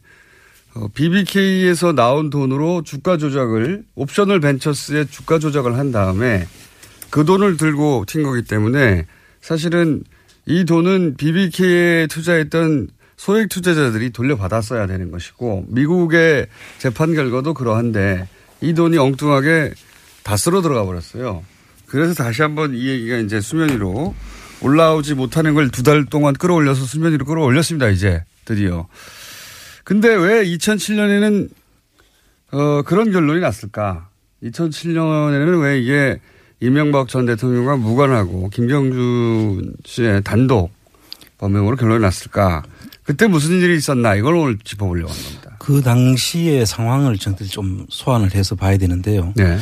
[0.75, 6.47] 어, BBK에서 나온 돈으로 주가 조작을 옵셔널 벤처스의 주가 조작을 한 다음에
[7.11, 9.07] 그 돈을 들고 튄 거기 때문에
[9.43, 10.03] 사실은
[10.47, 16.47] 이 돈은 BBK에 투자했던 소액 투자자들이 돌려받았어야 되는 것이고 미국의
[16.79, 18.27] 재판 결과도 그러한데
[18.63, 19.73] 이 돈이 엉뚱하게
[20.23, 21.45] 다 쓸어 들어가 버렸어요.
[21.87, 24.15] 그래서 다시 한번 이 얘기가 이제 수면 위로
[24.63, 27.89] 올라오지 못하는 걸 두 달 동안 끌어올려서 수면 위로 끌어올렸습니다.
[27.91, 28.87] 이제 드디어.
[29.85, 31.49] 근데 왜 2007년에는
[32.53, 34.09] 어, 그런 결론이 났을까?
[34.43, 36.21] 2007년에는 왜 이게
[36.61, 40.71] 이명박 전 대통령과 무관하고 김경준 씨의 단독
[41.39, 42.63] 범행으로 결론이 났을까?
[43.03, 44.15] 그때 무슨 일이 있었나?
[44.15, 45.57] 이걸 오늘 짚어보려고 겁니다.
[45.59, 49.33] 그 당시의 상황을 저희들이 좀 소환을 해서 봐야 되는데요.
[49.37, 49.59] 네.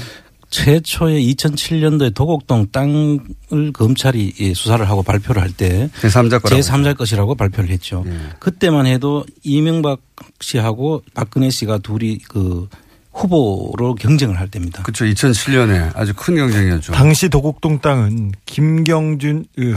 [0.51, 7.35] 최초에 2007년도에 도곡동 땅을 검찰이 예, 수사를 하고 발표를 할 때 제3자 거라고 제3자 것이라고
[7.35, 8.05] 발표를 했죠.
[8.39, 10.01] 그때만 해도 이명박
[10.41, 12.69] 씨하고 박근혜 씨가 둘이 그
[13.13, 14.83] 후보로 경쟁을 할 때입니다.
[14.83, 15.05] 그렇죠.
[15.05, 16.93] 2007년에 아주 큰 경쟁이었죠.
[16.93, 19.75] 당시 도곡동 땅은 김경준 으,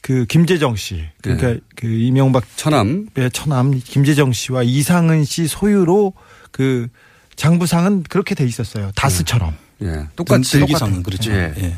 [0.00, 1.58] 그 김재정 씨 그러니까 네.
[1.74, 6.12] 그 이명박 처남 네, 처남 김재정 씨와 이상은 씨 소유로
[6.52, 6.86] 그
[7.34, 8.90] 장부상은 그렇게 돼 있었어요.
[8.94, 9.54] 다스처럼.
[9.82, 10.06] 예.
[10.16, 11.30] 똑같이 들기상은 그렇죠.
[11.32, 11.52] 예.
[11.58, 11.76] 예.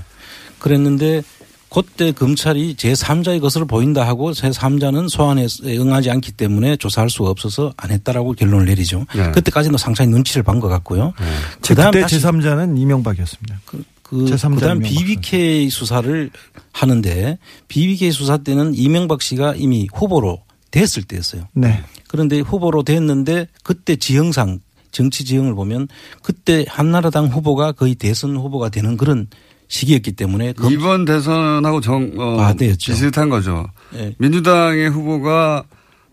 [0.59, 1.23] 그랬는데
[1.71, 7.91] 그때 검찰이 제3자의 것으로 보인다 하고 제3자는 소환에 응하지 않기 때문에 조사할 수가 없어서 안
[7.91, 9.05] 했다라고 결론을 내리죠.
[9.15, 9.31] 네.
[9.33, 11.13] 그때까지는 상당히 눈치를 본 것 같고요.
[11.61, 13.61] 제 그다음 그때 다시 제3자는 이명박이었습니다.
[13.67, 13.85] 그,
[14.25, 14.89] 제3자 그다음 이명박.
[14.89, 16.31] BBK 수사를
[16.73, 21.49] 하는데 BBK 수사 때는 이명박 씨가 이미 후보로 됐을 때였어요.
[21.53, 21.83] 네.
[22.09, 25.89] 그런데 후보로 됐는데 그때 지형상 정치 지형을 보면
[26.23, 29.27] 그때 한나라당 후보가 거의 대선 후보가 되는 그런
[29.69, 32.93] 시기였기 때문에 검- 이번 대선하고 정, 어, 아, 되었죠.
[32.93, 33.67] 비슷한 거죠.
[33.95, 34.15] 예.
[34.19, 35.65] 민주당의 후보가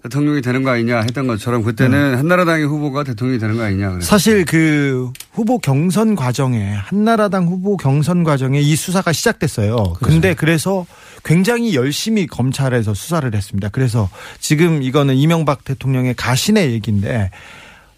[0.04, 3.90] 대통령이 되는 거 아니냐 했던 것처럼 그때는 한나라당의 후보가 대통령이 되는 거 아니냐.
[3.90, 4.02] 그랬어요.
[4.08, 9.94] 사실 그 후보 경선 과정에 한나라당 후보 경선 과정에 이 수사가 시작됐어요.
[10.04, 10.86] 근데 그래서
[11.24, 13.70] 굉장히 열심히 검찰에서 수사를 했습니다.
[13.70, 14.08] 그래서
[14.40, 17.32] 지금 이거는 이명박 대통령의 가신의 얘기인데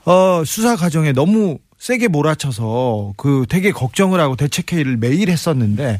[0.07, 5.99] 어 수사 과정에 너무 세게 몰아쳐서 그 되게 걱정을 하고 대책회의를 매일 했었는데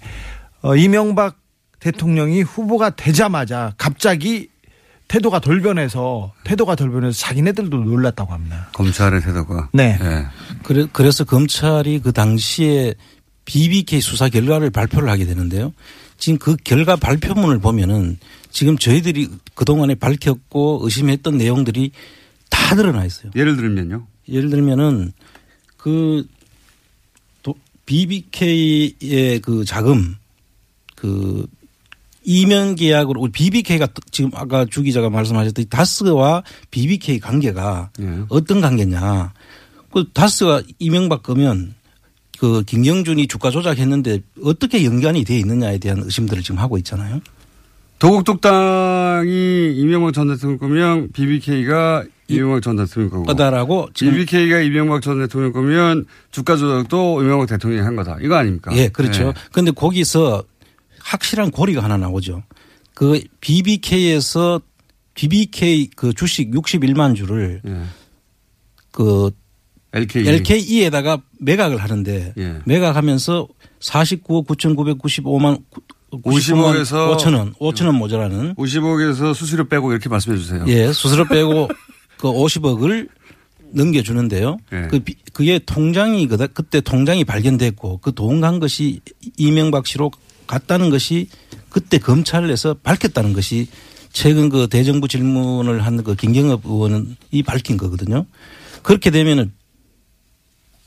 [0.62, 1.36] 어 이명박
[1.82, 4.48] 대통령이 후보가 되자마자 갑자기
[5.10, 8.70] 태도가 돌변해서 태도가 돌변해서 자기네들도 놀랐다고 합니다.
[8.74, 9.70] 검찰의 태도가.
[9.74, 10.00] 네.
[10.02, 10.26] 예.
[10.64, 12.94] 그래, 그래서 검찰이 그 당시에
[13.44, 15.74] BBK 수사 결과를 발표를 하게 되는데요.
[16.18, 18.18] 지금 그 결과 발표문을 보면은
[18.52, 21.92] 지금 저희들이 그동안에 밝혔고 의심했던 내용들이
[22.50, 23.32] 다 드러나 있어요.
[23.36, 24.08] 예를 들면요.
[24.30, 25.14] 예를 들면은
[25.78, 26.28] 그
[27.44, 27.56] 도-
[27.86, 30.16] BBK의 그 자금
[30.96, 31.48] 그
[32.24, 38.20] 이면 계약으로 BBK가 지금 아까 주 기자가 말씀하셨듯이 다스와 BBK 관계가 예.
[38.28, 39.32] 어떤 관계냐.
[39.94, 41.74] 그 다스가 이명박 거면
[42.38, 47.22] 그 김경준이 주가 조작했는데 어떻게 연관이 돼 있느냐에 대한 의심들을 지금 하고 있잖아요.
[48.00, 53.24] 도곡동 땅이 이명박 전 대통령 거면 BBK가 이명박 전 대통령 거고.
[53.24, 58.18] 거다라고 BBK가 이명박 전 대통령 거면 주가 조작도 이명박 대통령이 한 거다.
[58.22, 58.76] 이거 아닙니까?
[58.76, 59.28] 예, 그렇죠.
[59.30, 59.34] 예.
[59.52, 60.44] 그런데 거기서
[61.02, 62.44] 확실한 고리가 하나 나오죠.
[62.94, 64.62] 그 BBK에서
[65.16, 67.62] BBK 그 주식 61만 주를
[68.92, 69.32] 그
[69.94, 70.28] LKE.
[70.28, 72.60] LKE에다가 매각을 하는데 예.
[72.66, 73.48] 매각하면서
[73.80, 75.64] 49억 9,995만
[76.12, 80.64] 50억에서 5천 원, 5천 원 모자라는 50억에서 수수료 빼고 이렇게 말씀해 주세요.
[80.68, 81.70] 예, 수수료 빼고
[82.18, 83.10] 그 50억을
[83.74, 84.58] 넘겨주는데요.
[84.74, 84.88] 예.
[84.90, 89.02] 그 비- 그게 통장이 그때 통장이 발견됐고 그 돈 간 것이
[89.38, 90.12] 이명박 씨로
[90.48, 91.28] 갔다는 것이
[91.70, 93.68] 그때 검찰에서 밝혔다는 것이
[94.14, 98.26] 최근 그 대정부 질문을 한 그 김경업 의원은 이 밝힌 거거든요.
[98.82, 99.52] 그렇게 되면은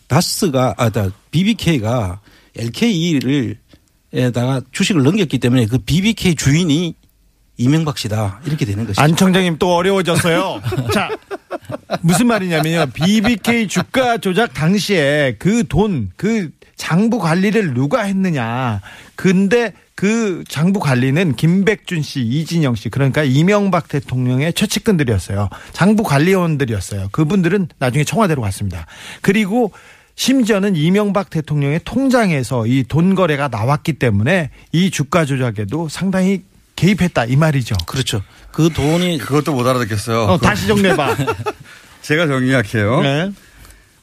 [0.09, 2.21] 다스가 아, 다 BBK가
[2.57, 3.59] LKE를
[4.13, 6.95] 에다가 주식을 넘겼기 때문에 그 BBK 주인이
[7.57, 9.03] 이명박 씨다 이렇게 되는 것이죠.
[9.03, 10.63] 안 청장님 또 어려워졌어요.
[10.93, 11.11] 자,
[12.01, 12.87] 무슨 말이냐면요.
[12.95, 18.81] BBK 주가 조작 당시에 그 돈, 그 장부 관리를 누가 했느냐.
[19.15, 25.51] 근데 그 장부 관리는 김백준 씨, 이진영 씨, 그러니까 이명박 대통령의 최측근들이었어요.
[25.73, 27.11] 장부 관리원들이었어요.
[27.13, 28.87] 그분들은 나중에 청와대로 갔습니다.
[29.21, 29.73] 그리고
[30.17, 36.43] 심지어는 이명박 대통령의 통장에서 이 돈 거래가 나왔기 때문에 이 주가 조작에도 상당히
[36.77, 37.77] 개입했다 이 말이죠.
[37.87, 38.23] 그렇죠.
[38.53, 40.23] 그 돈이 그것도 못 알아듣겠어요.
[40.25, 41.17] 어, 다시 정리해봐.
[42.03, 43.01] 제가 정리할게요.
[43.03, 43.33] 네.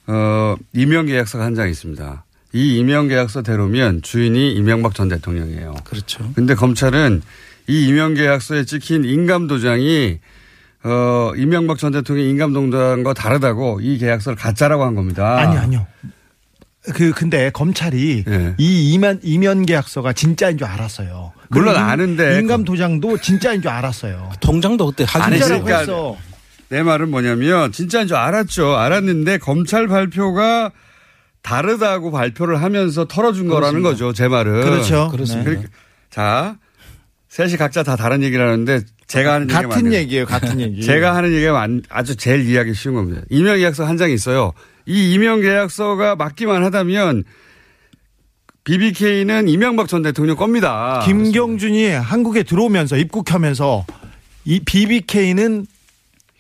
[0.08, 2.24] 어, 임명 계약서가 한 장 있습니다.
[2.54, 5.76] 이 임명 계약서대로면 주인이 이명박 전 대통령이에요.
[5.84, 6.32] 그렇죠.
[6.34, 7.22] 근데 검찰은
[7.68, 10.20] 이 임명 계약서에 찍힌 인감 도장이
[10.88, 15.38] 어, 이명박 전 대통령의 인감도장과 다르다고 이 계약서를 가짜라고 한 겁니다.
[15.38, 15.86] 아니 아니요.
[16.94, 18.56] 그 근데 검찰이 예.
[18.58, 21.34] 이 이면 이면 계약서가 진짜인 줄 알았어요.
[21.50, 24.32] 물론 아는데 인감 도장도 진짜인 줄 알았어요.
[24.40, 26.18] 통장도 그때 아니, 진짜라고 그러니까 했어.
[26.70, 28.76] 내 말은 뭐냐면 진짜인 줄 알았죠.
[28.76, 30.72] 알았는데 검찰 발표가
[31.42, 33.90] 다르다고 발표를 하면서 털어준 거라는 그렇습니다.
[33.90, 34.14] 거죠.
[34.14, 34.62] 제 말은.
[34.62, 35.10] 그렇죠.
[35.12, 35.50] 그렇습니다.
[35.50, 35.70] 그러니까
[36.10, 36.58] 자,
[37.30, 39.94] 셋이 각자 다 다른 얘기를 하는데 제가 하는 같은.
[39.94, 40.26] 얘기예요.
[40.26, 40.82] 같은 얘기.
[40.86, 43.22] 제가 하는 얘기가 안- 아주 제일 이해하기 쉬운 겁니다.
[43.30, 44.54] 임명 계약서 한 장이 있어요.
[44.86, 47.24] 이 임명 계약서가 맞기만 하다면
[48.64, 51.02] BBK는 이명박 전 대통령 겁니다.
[51.06, 53.86] 김경준이 한국에 들어오면서 입국하면서
[54.46, 55.66] 이 BBK는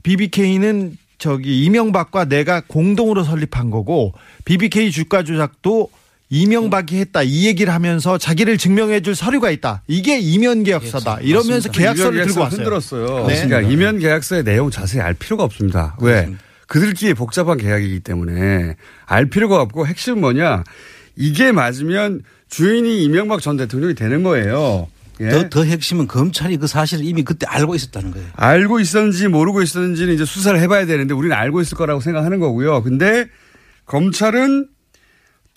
[0.03, 4.13] BBK는 저기 이명박과 내가 공동으로 설립한 거고
[4.45, 5.89] BBK 주가 조작도
[6.29, 9.81] 이명박이 했다 이 얘기를 하면서 자기를 증명해 줄 서류가 있다.
[9.87, 11.19] 이게 이면 계약서다.
[11.21, 12.57] 이러면서 계약서를 들고 왔어요.
[12.57, 13.27] 흔들었어요.
[13.27, 13.47] 네.
[13.47, 15.95] 그러니까 이면 계약서의 내용 자세히 알 필요가 없습니다.
[16.01, 16.33] 왜?
[16.67, 20.63] 그들끼리 복잡한 계약이기 때문에 알 필요가 없고 핵심은 뭐냐?
[21.15, 24.87] 이게 맞으면 주인이 이명박 전 대통령이 되는 거예요.
[25.19, 25.29] 예?
[25.29, 28.27] 더, 더 핵심은 검찰이 그 사실을 이미 그때 알고 있었다는 거예요.
[28.35, 32.83] 알고 있었는지 모르고 있었는지는 이제 수사를 해봐야 되는데 우리는 알고 있을 거라고 생각하는 거고요.
[32.83, 33.25] 근데
[33.85, 34.67] 검찰은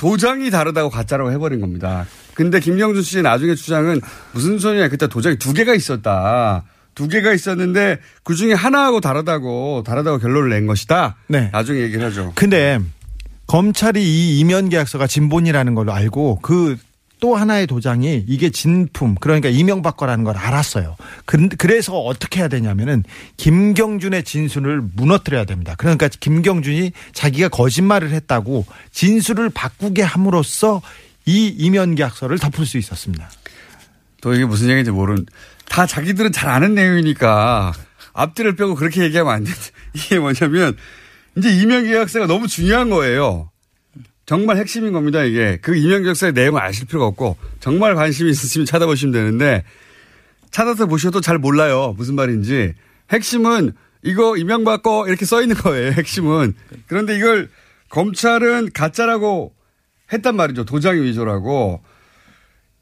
[0.01, 2.07] 도장이 다르다고 가짜라고 해버린 겁니다.
[2.33, 4.01] 근데 김경준 씨의 나중에 주장은
[4.33, 4.89] 무슨 소리냐.
[4.89, 6.65] 그때 도장이 두 개가 있었다.
[6.95, 11.17] 두 개가 있었는데 그 중에 하나하고 다르다고, 다르다고 결론을 낸 것이다.
[11.27, 11.51] 네.
[11.53, 12.33] 나중에 얘기를 하죠.
[12.35, 12.81] 근데
[13.47, 16.79] 검찰이 이 이면 계약서가 진본이라는 걸로 알고 그
[17.21, 20.97] 또 하나의 도장이 이게 진품 그러니까 이명박 거라는 걸 알았어요.
[21.27, 23.05] 근- 그래서 어떻게 해야 되냐면은
[23.37, 25.75] 김경준의 진술을 무너뜨려야 됩니다.
[25.77, 30.81] 그러니까 김경준이 자기가 거짓말을 했다고 진술을 바꾸게 함으로써
[31.27, 33.31] 이 이면 계약서를 덮을 수 있었습니다.
[34.23, 35.27] 또 이게 무슨 얘기인지 모르는,
[35.69, 37.73] 다 자기들은 잘 아는 내용이니까
[38.13, 39.51] 앞뒤를 빼고 그렇게 얘기하면 안 돼.
[39.95, 40.77] 이게 뭐냐면
[41.37, 43.51] 이제 이명 계약서가 너무 중요한 거예요.
[44.31, 45.59] 정말 핵심인 겁니다, 이게.
[45.61, 49.65] 그 이명계약서의 내용을 아실 필요가 없고 정말 관심이 있으시면 찾아보시면 되는데
[50.53, 51.97] 찾아서 보셔도 잘 몰라요.
[51.99, 52.75] 무슨 말인지.
[53.11, 53.73] 핵심은
[54.05, 56.55] 이거 이명박 거 이렇게 써 있는 거예요, 핵심은.
[56.87, 57.51] 그런데 이걸
[57.89, 59.53] 검찰은 가짜라고
[60.13, 60.65] 했단 말이죠.
[60.65, 61.83] 도장 위조라고.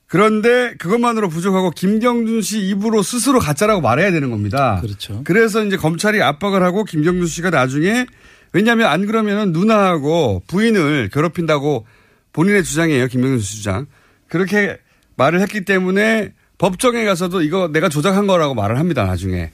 [0.07, 4.81] 그런데 그것만으로 부족하고 김경준 씨 입으로 스스로 가짜라고 말해야 되는 겁니다.
[4.83, 5.23] 그렇죠.
[5.25, 8.05] 그래서 이제 검찰이 압박을 하고 김경준 씨가 나중에
[8.53, 11.87] 왜냐하면 안 그러면은 누나하고 부인을 괴롭힌다고
[12.33, 13.09] 본인의 주장이에요.
[13.41, 13.87] 씨 주장.
[14.29, 14.79] 그렇게
[15.17, 19.05] 말을 했기 때문에 법정에 가서도 이거 내가 조작한 거라고 말을 합니다.
[19.05, 19.51] 나중에.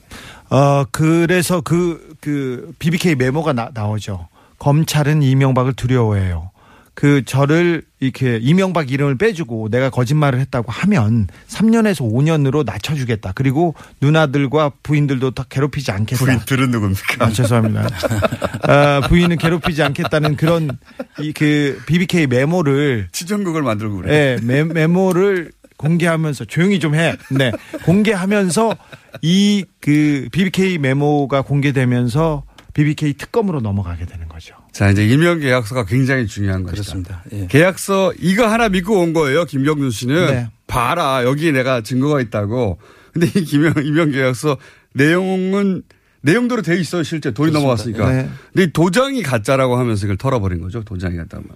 [0.49, 4.27] 어, 그래서 그, 그, BBK 메모가 나, 나오죠.
[4.59, 6.51] 검찰은 이명박을 두려워해요.
[6.95, 13.33] 그 저를 이렇게 이명박 이름을 빼주고 내가 거짓말을 했다고 하면 3년에서 5년으로 낮춰주겠다.
[13.35, 16.23] 그리고 누나들과 부인들도 다 괴롭히지 않겠다.
[16.23, 17.25] 부인들은 누굽니까?
[17.25, 17.87] 아, 죄송합니다.
[18.67, 20.77] 아, 부인은 괴롭히지 않겠다는 그런
[21.19, 24.37] 이 그 BBK 메모를 치정극을 만들고 그래.
[24.37, 27.15] 네, 메, 메모를 공개하면서 조용히 좀 해.
[27.29, 27.51] 네.
[27.83, 28.75] 공개하면서
[29.21, 32.43] 이 그 BBK 메모가 공개되면서
[32.73, 34.55] BBK 특검으로 넘어가게 되는 거죠.
[34.75, 36.81] 자, 이제 임명 계약서가 굉장히 중요한 것이다.
[36.81, 37.23] 그렇습니다.
[37.31, 37.47] 예.
[37.47, 39.45] 계약서 이거 하나 믿고 온 거예요.
[39.45, 40.49] 김경준 씨는 네.
[40.67, 42.77] 봐라 여기 내가 증거가 있다고.
[43.13, 44.57] 근데 이 김영 임명 계약서
[44.93, 45.83] 내용은
[46.19, 47.03] 내용대로 돼 있어요.
[47.03, 48.03] 실제 돈이 그렇습니다.
[48.03, 48.11] 넘어갔으니까.
[48.11, 48.29] 네.
[48.51, 50.83] 근데 이 도장이 가짜라고 하면서 이걸 털어버린 거죠.
[50.83, 51.47] 도장이 가짜면.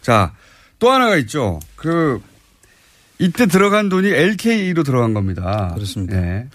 [0.00, 0.32] 자,
[0.78, 1.58] 또 하나가 있죠.
[1.74, 2.20] 그
[3.18, 5.72] 이때 들어간 돈이 LKE로 들어간 겁니다.
[5.74, 6.16] 그렇습니다.
[6.16, 6.46] 예.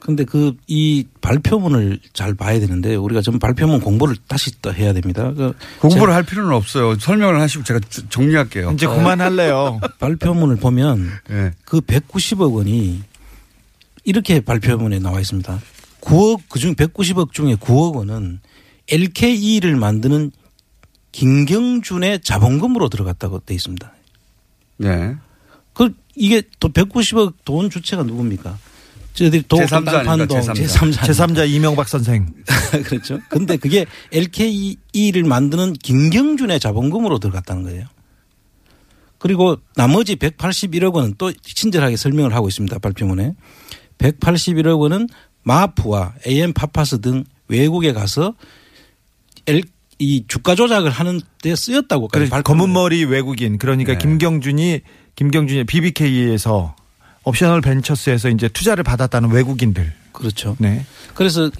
[0.00, 5.32] 근데 그 이 발표문을 잘 봐야 되는데 우리가 좀 발표문 공부를 다시 또 해야 됩니다.
[5.34, 6.96] 그 공부를 할 필요는 없어요.
[6.98, 8.70] 설명을 하시고 제가 주- 정리할게요.
[8.72, 9.80] 이제 그만할래요.
[9.98, 11.52] 발표문을 보면 예.
[11.64, 13.02] 그 190억 원이
[14.04, 15.58] 이렇게 발표문에 나와 있습니다.
[16.00, 18.40] 9억 그중 190억 중에 9억 원은
[18.88, 20.30] LKE를 만드는
[21.12, 23.92] 김경준의 자본금으로 들어갔다고 돼 있습니다.
[24.78, 25.16] 네.
[25.72, 28.56] 그 이게 또 190억 돈 주체가 누굽니까?
[29.18, 30.02] 저희들이 도 제3자 아닙니까?
[30.04, 30.94] 땅판동 제3자.
[30.94, 32.32] 제3자 이명박 선생.
[32.84, 33.18] 그렇죠.
[33.28, 37.86] 근데 그게 LKE를 만드는 김경준의 자본금으로 들어갔다는 거예요.
[39.18, 42.78] 그리고 나머지 181억 원은 또 친절하게 설명을 하고 있습니다.
[42.78, 43.34] 발표문에.
[43.98, 45.08] 181억 원은
[45.42, 48.34] 마프와 AM 파파스 등 외국에 가서
[49.46, 49.62] L,
[49.98, 53.98] 이 주가 조작을 하는 데 쓰였다고 그래, 검은 머리 외국인 그러니까 네.
[53.98, 54.82] 김경준이
[55.16, 56.76] 김경준이 BBK에서
[57.28, 59.92] 옵셔널 벤처스에서 이제 투자를 받았다는 외국인들.
[60.12, 60.56] 그렇죠.
[60.58, 60.84] 네.
[61.14, 61.50] 그래서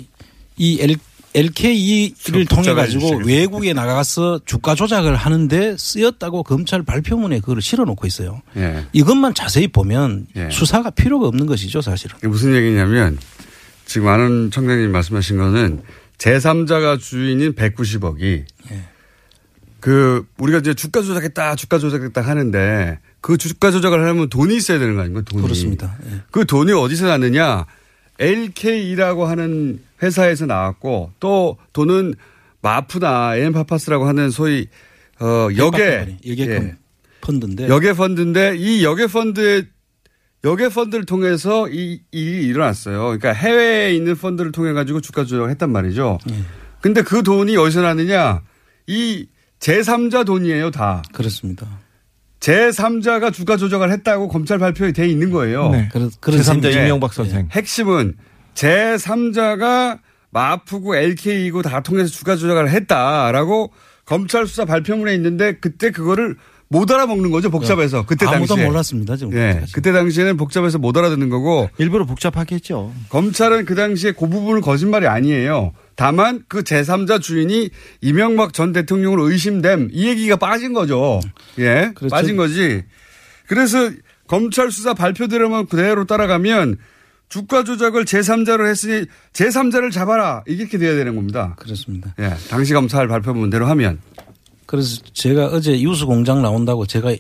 [0.57, 0.97] 이 L,
[1.35, 3.19] LKE를 좀 통해 가지고?
[3.25, 8.41] 외국에 나가서 주가 조작을 하는데 쓰였다고 검찰 발표문에 그걸 실어 놓고 있어요.
[8.57, 8.87] 예.
[8.93, 10.49] 이것만 자세히 보면 예.
[10.51, 12.17] 수사가 필요가 없는 것이죠, 사실은.
[12.19, 13.19] 이게 무슨 얘기냐면
[13.85, 15.83] 지금 많은 청장님 말씀하신 거는
[16.17, 18.85] 제3자가 주인인 190억이 예.
[19.81, 24.97] 그 우리가 이제 주가 조작했다, 주가 조작했다 하는데 그 주가 조작을 하려면 돈이 있어야 되는
[24.97, 25.25] 거 아닙니까?
[25.31, 25.43] 돈이.
[25.43, 25.97] 그렇습니다.
[26.07, 26.21] 예.
[26.31, 27.67] 그 돈이 어디서 났느냐?
[28.19, 32.15] LKE라고 하는 회사에서 나왔고 또 돈은
[32.61, 34.67] 마프나 엠파파스라고 하는 소위
[35.21, 36.77] 어 역에 여객
[37.21, 39.67] 펀드인데 역의 펀드인데 이 역의 펀드의
[40.45, 42.99] 역의 펀드를 통해서 이 일이 일어났어요.
[43.03, 46.19] 그러니까 해외에 있는 펀드를 통해 가지고 주가 조작을 했단 말이죠.
[46.31, 46.35] 예.
[46.81, 48.43] 근데 그 돈이 어디서 났느냐?
[48.87, 49.27] 이
[49.61, 51.03] 제3자 돈이에요, 다.
[51.13, 51.67] 그렇습니다.
[52.41, 55.71] 제3자가 주가 조작을 했다고 검찰 발표에 돼 있는 거예요.
[55.71, 55.89] 네.
[55.93, 56.79] 그런- 그런 제3자 셈이죠.
[56.81, 57.49] 이명박 선생.
[57.51, 58.15] 핵심은
[58.55, 59.99] 제3자가
[60.31, 63.73] 마프고 LK이고 다 통해서 주가 조작을 했다라고
[64.05, 66.37] 검찰 수사 발표문에 있는데 그때 그거를
[66.71, 69.33] 못 알아먹는 거죠 복잡해서 그때 아무도 당시에 몰랐습니다, 지금.
[69.35, 72.93] 예, 그때 당시에는 복잡해서 못 알아듣는 거고 일부러 복잡하게 했죠.
[73.09, 75.73] 검찰은 그 당시에 그 부분은 거짓말이 아니에요.
[75.99, 77.71] 다만 그 제3자 주인이
[78.03, 81.19] 이명박 전 대통령으로 의심됨 이 얘기가 빠진 거죠.
[81.59, 82.15] 예, 그렇죠.
[82.15, 82.85] 빠진 거지.
[83.49, 83.91] 그래서
[84.29, 86.77] 검찰 수사 발표대로만 그대로 따라가면
[87.29, 91.57] 주가 조작을 제3자로 했으니 제3자를 잡아라 이렇게 돼야 되는 겁니다.
[91.59, 92.15] 그렇습니다.
[92.21, 93.99] 예, 당시 검찰 발표문대로 하면
[94.67, 97.13] 그래서 제가 어제 유수 공장 나온다고 제가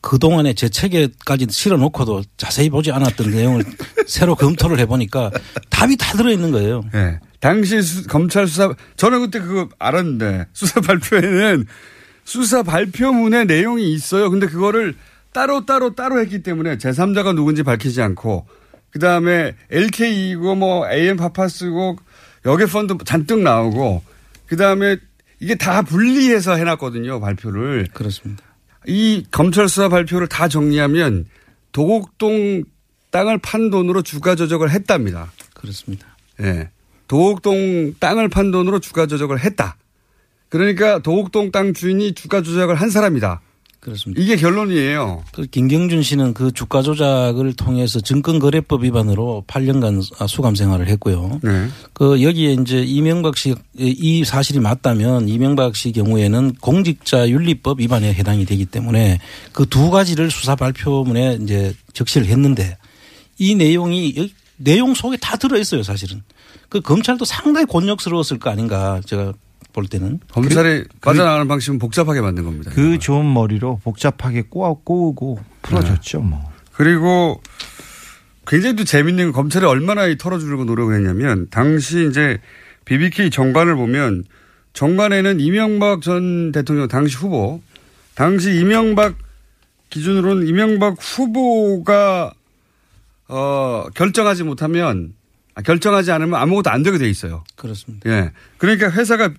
[0.00, 3.62] 그동안에 제 책에까지 실어 놓고도 자세히 보지 않았던 내용을
[4.08, 5.30] 새로 검토를 해보니까
[5.68, 6.82] 답이 다 들어있는 거예요.
[6.92, 7.20] 예.
[7.40, 11.66] 당시 수- 검찰 수사 저는 그때 그거 알았는데 수사 발표에는
[12.24, 14.30] 수사 발표문에 내용이 있어요.
[14.30, 14.94] 근데 그거를
[15.32, 18.46] 따로 따로 따로 했기 때문에 제3자가 누군지 밝히지 않고
[18.90, 21.96] 그 다음에 LK이고 뭐 AM 파파스고
[22.46, 24.02] 여객 펀드 잔뜩 나오고
[24.46, 24.96] 그 다음에
[25.38, 27.86] 이게 다 분리해서 해놨거든요 발표를.
[27.94, 28.42] 그렇습니다.
[28.86, 31.26] 이 검찰 수사 발표를 다 정리하면
[31.72, 32.64] 도곡동
[33.10, 35.32] 땅을 판 돈으로 주가 조작을 했답니다.
[35.54, 36.06] 그렇습니다.
[36.40, 36.70] 예.
[37.10, 39.76] 도곡동 땅을 판 돈으로 주가 조작을 했다.
[40.48, 43.40] 그러니까 도곡동 땅 주인이 주가 조작을 한 사람이다.
[43.80, 44.22] 그렇습니다.
[44.22, 45.24] 이게 결론이에요.
[45.32, 51.40] 그 김경준 씨는 그 주가 조작을 통해서 증권거래법 위반으로 8년간 수감 생활을 했고요.
[51.42, 51.66] 네.
[51.94, 58.44] 그 여기에 이제 이명박 씨 이 사실이 맞다면 이명박 씨 경우에는 공직자 윤리법 위반에 해당이
[58.44, 59.18] 되기 때문에
[59.52, 62.76] 그 두 가지를 수사 발표문에 이제 적시를 했는데
[63.38, 64.30] 이 내용이
[64.60, 66.22] 내용 속에 다 들어 있어요, 사실은.
[66.68, 69.32] 그 검찰도 상당히 곤욕스러웠을 거 아닌가 제가
[69.72, 72.70] 볼 때는 검찰이 빠져나가는 방식은 복잡하게 만든 겁니다.
[72.74, 76.50] 그 좋은 머리로 복잡하게 꼬아 꼬우고 풀어줬죠, 뭐.
[76.72, 77.40] 그리고
[78.46, 82.38] 굉장히 또 재밌는 건 검찰이 얼마나 이 털어주려고 노력을 했냐면 당시 이제
[82.84, 84.24] BBK 정관을 보면
[84.72, 87.60] 정관에는 이명박 전 대통령 당시 후보,
[88.14, 89.16] 당시 이명박
[89.90, 92.32] 기준으로는 이명박 후보가
[93.30, 95.14] 어 결정하지 못하면
[95.54, 97.44] 아, 결정하지 않으면 아무것도 안 되게 돼 있어요.
[97.56, 98.10] 그렇습니다.
[98.10, 98.32] 예.
[98.58, 99.32] 그러니까 회사가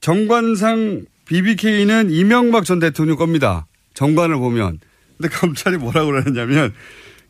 [0.00, 3.66] 정관상 BBK는 이명박 전 대통령 겁니다.
[3.94, 4.80] 정관을 보면.
[5.16, 6.74] 근데 검찰이 뭐라고 그러냐면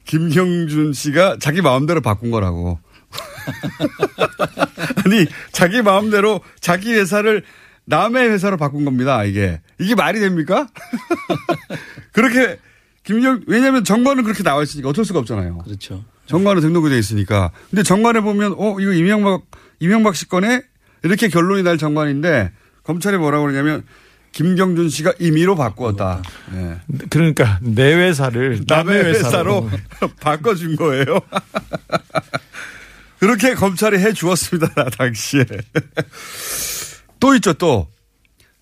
[0.04, 2.80] 김경준 씨가 자기 마음대로 바꾼 거라고.
[5.04, 7.42] 아니, 자기 마음대로 자기 회사를
[7.84, 9.60] 남의 회사로 바꾼 겁니다, 이게.
[9.78, 10.66] 이게 말이 됩니까?
[12.12, 12.58] 그렇게,
[13.04, 15.58] 김경, 왜냐면 정관은 그렇게 나와 있으니까 어쩔 수가 없잖아요.
[15.58, 16.04] 그렇죠.
[16.26, 17.50] 정관은 등록이 돼 있으니까.
[17.70, 19.42] 근데 정관에 보면, 어, 이거 이명박,
[19.80, 20.62] 이명박 씨 거네?
[21.02, 22.52] 이렇게 결론이 날 정관인데,
[22.84, 23.84] 검찰이 뭐라고 그러냐면,
[24.30, 26.22] 김경준 씨가 임의로 바꾸었다.
[26.54, 26.80] 예.
[27.10, 31.04] 그러니까 내 회사를 남의 남의 회사로, 회사로 바꿔준 거예요.
[33.20, 35.44] 그렇게 검찰이 해 주었습니다, 당시에.
[37.20, 37.88] 또 있죠, 또.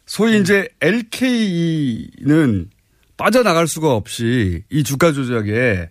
[0.06, 2.68] 소위 이제 LK는
[3.20, 5.90] 빠져나갈 수가 없이 이 주가 조작에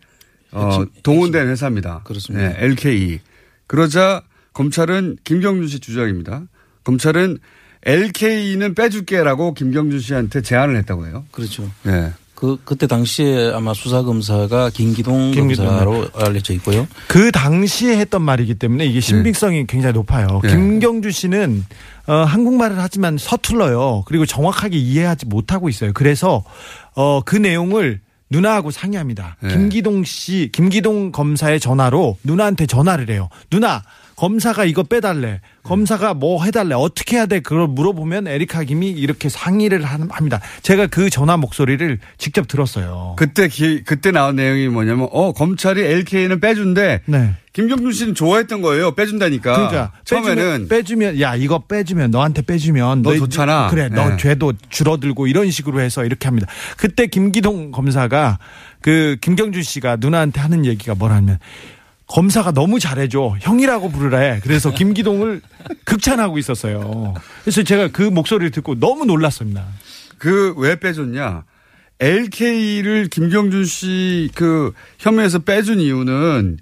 [0.51, 2.01] 어, 동원된 회사입니다.
[2.03, 2.49] 그렇습니다.
[2.49, 3.19] 네, LKE.
[3.67, 4.23] 그러자
[4.53, 6.43] 검찰은 김경준 씨 주장입니다.
[6.84, 7.38] 검찰은
[7.84, 11.23] LKE는 빼줄게라고 김경준 씨한테 제안을 했다고 해요.
[11.32, 11.71] 그렇죠.
[11.84, 12.11] 네.
[12.40, 15.66] 그 그때 당시에 아마 수사 검사가 김기동, 김기동.
[15.66, 16.88] 검사로 알려져 있고요.
[17.10, 20.40] 그 당시에 했던 말이기 때문에 이게 신빙성이 굉장히 높아요.
[20.42, 20.50] 네.
[20.50, 21.66] 김경주 씨는
[22.08, 24.04] 어, 한국말을 하지만 서툴러요.
[24.06, 25.92] 그리고 정확하게 이해하지 못하고 있어요.
[25.94, 26.46] 그래서
[26.96, 29.36] 어, 그 내용을 누나하고 상의합니다.
[29.42, 29.50] 네.
[29.50, 33.28] 김기동 씨, 김기동 검사의 전화로 누나한테 전화를 해요.
[33.50, 33.84] 누나,
[34.24, 35.39] 검사가 이거 빼달래.
[35.63, 36.76] 검사가 뭐 해달래.
[36.76, 37.39] 어떻게 해야 돼?
[37.39, 40.41] 그걸 물어보면 에리카 김이 이렇게 상의를 한- 합니다.
[40.61, 43.15] 제가 그 전화 목소리를 직접 들었어요.
[43.17, 47.01] 그때 기, 그때 나온 내용이 뭐냐면 어 검찰이 LK는 빼준대.
[47.05, 47.32] 네.
[47.53, 48.93] 김경준 씨는 좋아했던 거예요.
[48.93, 49.53] 빼준다니까.
[49.53, 53.70] 그러니까 처음에는 빼주면, 빼주면 야 이거 빼주면 너한테 빼주면 너 너희- 좋잖아.
[53.70, 54.17] 그래 너 네.
[54.17, 56.45] 죄도 줄어들고 이런 식으로 해서 이렇게 합니다.
[56.78, 58.38] 그때 김기동 검사가
[58.82, 61.39] 그 김경준 씨가 누나한테 하는 얘기가 뭐라면
[62.10, 64.39] 검사가 너무 잘해줘 형이라고 부르래.
[64.43, 65.41] 그래서 김기동을
[65.86, 67.14] 극찬하고 있었어요.
[67.43, 69.66] 그래서 제가 그 목소리를 듣고 너무 놀랐습니다.
[70.18, 71.43] 그 왜 빼줬냐?
[72.01, 76.57] LK를 김경준 씨 그 혐의에서 빼준 이유는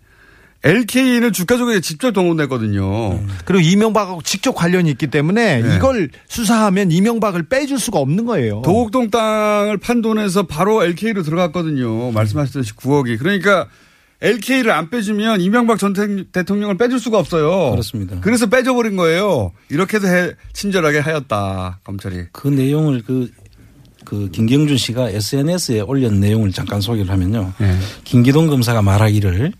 [0.63, 3.19] LK는 주가 조작에 직접 동원됐거든요.
[3.45, 5.75] 그리고 이명박하고 직접 관련이 있기 때문에 네.
[5.75, 8.63] 이걸 수사하면 이명박을 빼줄 수가 없는 거예요.
[8.63, 12.11] 도곡동 땅을 판돈해서 바로 LK로 들어갔거든요.
[12.11, 13.19] 말씀하셨듯이 9억이.
[13.19, 13.67] 그러니까
[14.21, 17.71] LK를 안 빼주면 이명박 전 대- 대통령을 빼줄 수가 없어요.
[17.71, 18.19] 그렇습니다.
[18.21, 19.51] 그래서 빼줘버린 거예요.
[19.69, 22.25] 이렇게도 해, 친절하게 하였다, 검찰이.
[22.31, 23.29] 그 내용을 그,
[24.05, 27.53] 그 김경준 씨가 SNS에 올린 내용을 잠깐 소개를 하면요.
[27.59, 27.77] 네.
[28.05, 29.53] 김기동 검사가 말하기를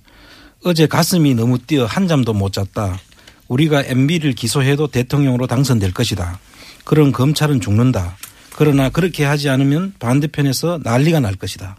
[0.64, 3.00] 어제 가슴이 너무 뛰어 한 잠도 못 잤다.
[3.48, 6.40] 우리가 MB를 기소해도 대통령으로 당선될 것이다.
[6.84, 8.18] 그런 검찰은 죽는다.
[8.56, 11.78] 그러나 그렇게 하지 않으면 반대편에서 난리가 날 것이다.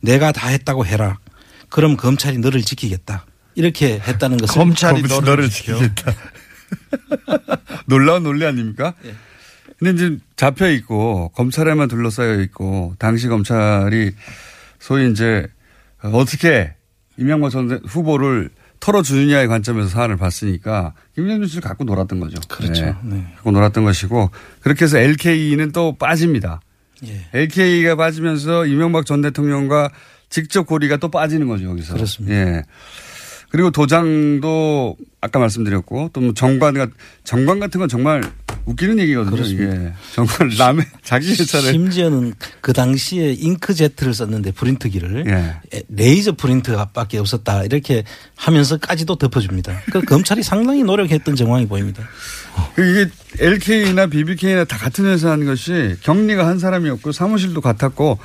[0.00, 1.18] 내가 다 했다고 해라.
[1.70, 3.24] 그럼 검찰이 너를 지키겠다.
[3.54, 5.74] 이렇게 했다는 것을 검찰이 너를 너를 지켜.
[5.78, 6.12] 지키겠다.
[7.86, 8.94] 놀라운 논리 아닙니까?
[9.78, 14.12] 근데 이제 잡혀 있고 검찰에만 둘러싸여 있고 당시 검찰이
[14.78, 15.46] 소위 이제
[16.02, 16.74] 어떻게
[17.16, 18.50] 이명박 전 대- 후보를
[18.80, 22.38] 털어주느냐의 관점에서 사안을 봤으니까 김정준 씨를 갖고 놀았던 거죠.
[22.48, 22.96] 그렇죠.
[23.02, 23.26] 네.
[23.34, 26.60] 갖고 놀았던 것이고 그렇게 해서 LK는 또 빠집니다.
[27.06, 27.26] 예.
[27.32, 29.90] LK가 빠지면서 이명박 전 대통령과
[30.30, 31.94] 직접 고리가 또 빠지는 거죠, 여기서.
[31.94, 32.34] 그렇습니다.
[32.34, 32.62] 예.
[33.50, 36.90] 그리고 도장도 아까 말씀드렸고 또 뭐 정관, 같-
[37.24, 38.22] 정관 같은 건 정말
[38.66, 39.34] 웃기는 얘기거든요.
[39.34, 39.74] 그렇습니다.
[39.74, 39.92] 이게.
[40.14, 41.72] 정말 남의 자기 회사를.
[41.72, 45.76] 심지어는 그 당시에 잉크제트를 썼는데 프린트기를 예.
[45.78, 48.04] 에, 레이저 프린트밖에 없었다 이렇게
[48.36, 49.80] 하면서까지도 덮어줍니다.
[49.90, 52.04] 그 검찰이 상당히 노력했던 정황이 보입니다.
[52.76, 53.10] 그 이게
[53.40, 58.18] LK나 BBK나 다 같은 회사인 것이 격리가 한 사람이었고 사무실도 같았고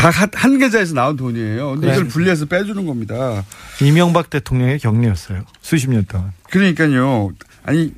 [0.00, 1.72] 다 한 계좌에서 나온 돈이에요.
[1.72, 2.08] 근데 이걸.
[2.08, 3.44] 분리해서 빼주는 겁니다.
[3.82, 5.42] 이명박 대통령의 격리였어요.
[5.60, 6.32] 수십 년 동안.
[6.50, 7.30] 그러니까요.
[7.64, 7.92] 아니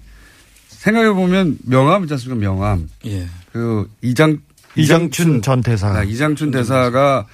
[0.69, 2.41] 생각해 보면 명함 있지 않습니까?
[2.41, 2.89] 명함.
[3.07, 3.27] 예.
[3.53, 4.39] 그 이장
[4.75, 5.89] 이장춘 전 대사.
[5.89, 7.27] 아, 이장춘 대사가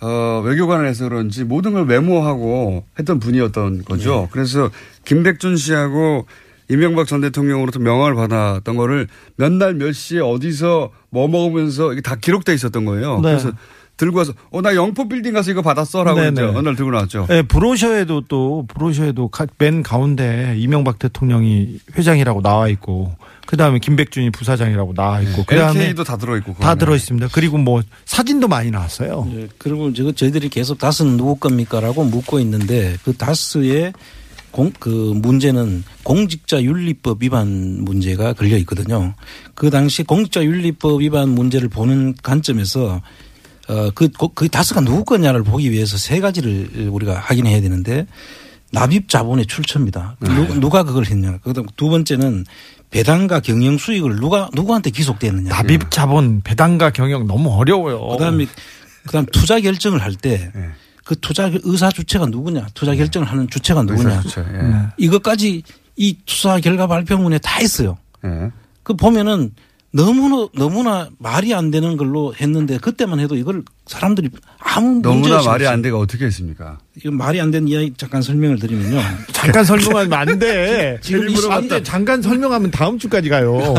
[0.00, 4.20] 어, 외교관을 해서 그런지 모든 걸 메모하고 했던 분이었던 거죠.
[4.22, 4.28] 네.
[4.30, 4.70] 그래서
[5.04, 6.26] 김백준 씨하고
[6.70, 12.14] 이명박 전 대통령으로부터 명함을 받았던 거를 몇 날 몇 시에 어디서 뭐 먹으면서 이게 다
[12.14, 13.16] 기록돼 있었던 거예요.
[13.16, 13.30] 네.
[13.30, 13.52] 그래서
[13.98, 16.30] 들고 와서 어 나 영포 빌딩 가서 이거 받았어라고 네네.
[16.32, 17.26] 이제 어느 날 들고 나왔죠.
[17.28, 23.14] 네, 브로셔에도 또 브로셔에도 가- 맨 가운데 이명박 대통령이 회장이라고 나와 있고
[23.46, 27.28] 그 다음에 김백준이 부사장이라고 나와 있고 그 다음에 LK도 다 들어 있고 다 들어 있습니다.
[27.32, 29.28] 그리고 뭐 사진도 많이 나왔어요.
[29.34, 33.92] 예, 그리고 저 저희들이 계속 다스는 누구 겁니까라고 묻고 있는데 그 다스의
[34.50, 39.14] 공, 그 문제는 공직자 윤리법 위반 문제가 걸려 있거든요.
[39.54, 43.02] 그 당시 공직자 윤리법 위반 문제를 보는 관점에서 어,
[43.94, 48.06] 그, 그- 그 다스가 누구 거냐를 보기 위해서 세 가지를 우리가 확인해야 되는데
[48.72, 50.16] 납입 자본의 출처입니다.
[50.20, 51.38] 누, 누가 그걸 했냐.
[51.38, 52.44] 그다음 두 번째는
[52.90, 55.50] 배당과 경영 수익을 누가 누구한테 기속됐느냐.
[55.50, 58.08] 납입 자본 배당과 경영 너무 어려워요.
[58.08, 58.46] 그다음에
[59.06, 64.22] 그다음 투자 결정을 할 때그 투자 의사 주체가 누구냐, 투자 결정을 하는 주체가 누구냐.
[64.22, 64.62] 주체, 예.
[64.62, 64.74] 네.
[64.98, 65.62] 이것까지
[65.96, 67.96] 이 투자 결과 발표문에 다 있어요.
[68.24, 68.50] 예.
[68.82, 69.52] 그 보면은
[69.90, 74.28] 너무나 너무나 말이 안 되는 걸로 했는데 그때만 해도 이걸 사람들이
[74.58, 75.66] 아무 문제 너무나 말이.
[75.66, 76.78] 안 돼가 어떻게 했습니까?
[76.96, 79.00] 이거 말이 안 되는 이야기 잠깐 설명을 드리면요.
[79.32, 80.98] 잠깐 설명하면 안 돼.
[81.02, 81.82] 지금 이안 돼.
[81.82, 83.74] 잠깐 설명하면 다음 주까지 가요.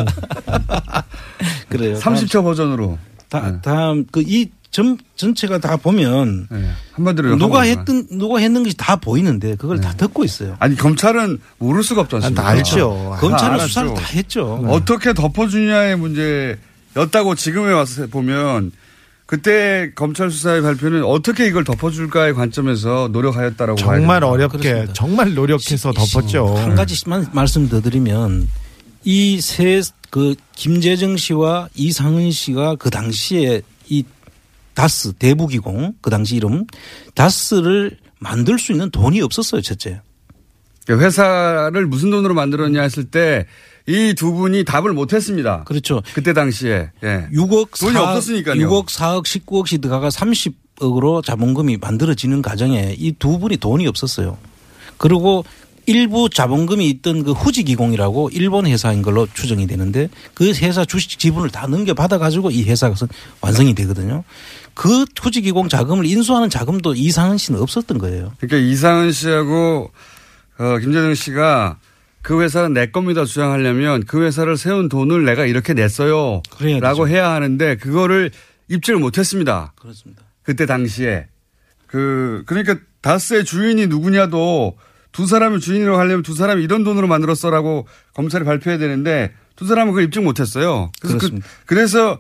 [1.70, 1.96] 그래요.
[2.00, 2.98] 30초 버전으로.
[3.30, 6.48] 다, 다음 그 이 전 전체가 다 보면
[6.94, 7.62] 한마디로 누가.
[7.64, 10.56] 했던 누가 했는 것이 다 보이는데 그걸 다 듣고 있어요.
[10.60, 12.42] 아니 검찰은 모를 수가 없지 않습니까?
[12.44, 13.16] 다 알죠.
[13.20, 13.94] 검찰은 다 수사를.
[13.96, 14.64] 다 했죠.
[14.68, 18.72] 어떻게 덮어주냐의 문제였다고 지금에 와서 보면
[19.26, 24.24] 그때 검찰 수사의 발표는 어떻게 이걸 덮어줄까의 관점에서 노력하였다라고 정말.
[24.24, 26.56] 어렵게 정말 노력해서 덮었죠.
[26.58, 28.48] 한 가지만 말씀 더 드리면
[29.06, 33.62] 이 세 그 김재정 씨와 이상은 씨가 그 당시에 이
[34.80, 36.66] 다스 대부기공 그 당시 이름
[37.16, 40.02] 다스를 만들 수 있는 돈이 없었어요 첫째.
[40.86, 43.46] 그러니까 회사를 무슨 돈으로 만들었냐 했을 때
[43.90, 45.64] 이 두 분이 답을 못했습니다.
[45.64, 46.02] 그렇죠.
[46.14, 47.28] 그때 당시에 예.
[47.34, 48.70] 6억 돈이 4억, 없었으니까요.
[48.70, 54.38] 6억 4억 19억씩 들어가가 30억으로 자본금이 만들어지는 과정에 이 두 분이 돈이 없었어요.
[54.98, 55.44] 그리고
[55.86, 61.68] 일부 자본금이 있던 그 후지기공이라고 일본 회사인 걸로 추정이 되는데 그 회사 주식 지분을 다
[61.68, 62.96] 넘겨 받아 가지고 이 회사가
[63.42, 64.24] 완성이 되거든요.
[64.74, 68.34] 그 후지기공 자금을 인수하는 자금도 이상은 씨는 없었던 거예요.
[68.40, 69.92] 그러니까 이상은 씨하고
[70.58, 71.80] 어, 김재정 씨가
[72.22, 76.42] 그 회사는 내 겁니다 주장하려면 그 회사를 세운 돈을 내가 이렇게 냈어요.
[76.58, 77.08] 그래야 라고.
[77.08, 78.32] 해야 하는데 그거를
[78.68, 79.74] 입증을 못 했습니다.
[79.80, 80.24] 그렇습니다.
[80.44, 81.28] 그때 당시에.
[81.88, 84.78] 그, 그러니까 다스의 주인이 누구냐도
[85.12, 90.04] 두 사람을 주인으로 하려면 두 사람이 이런 돈으로 만들었어라고 검찰이 발표해야 되는데 두 사람은 그걸
[90.06, 90.92] 입증 못 했어요.
[91.02, 91.48] 그래서, 그렇습니다.
[91.66, 92.20] 그, 래서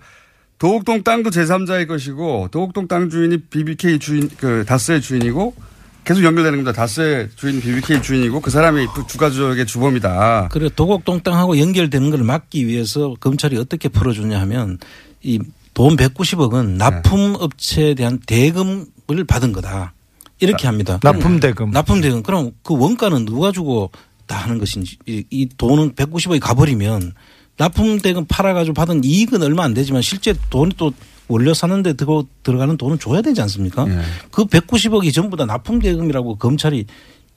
[0.57, 5.55] 도곡동 땅도 제3자의 것이고 도곡동 땅 주인이 BBK 주인, 그 다스의 주인이고
[6.03, 6.73] 계속 연결되는 겁니다.
[6.73, 10.49] 다스의 주인 BBK 주인이고 그 사람이 주가족의 주범이다.
[10.51, 14.77] 그래 도곡동 땅하고 연결되는 걸 막기 위해서 검찰이 어떻게 풀어주냐 하면
[15.21, 15.39] 이
[15.79, 19.93] 돈 190억은 납품 업체에 대한 대금을 받은 거다.
[20.39, 20.99] 이렇게 합니다.
[21.03, 21.71] 납품 대금.
[21.71, 22.23] 납품 대금.
[22.23, 23.91] 그럼 그 원가는 누가 주고
[24.25, 27.13] 다 하는 것인지 이, 이 돈은 190억이 가버리면
[27.57, 30.93] 납품 대금 팔아가지고 받은 이익은 얼마 안 되지만 실제 돈이 또
[31.27, 33.87] 원료 사는데 들어, 들어가는 돈은 줘야 되지 않습니까?
[33.87, 34.01] 예.
[34.31, 36.85] 그 190억이 전부 다 납품 대금이라고 검찰이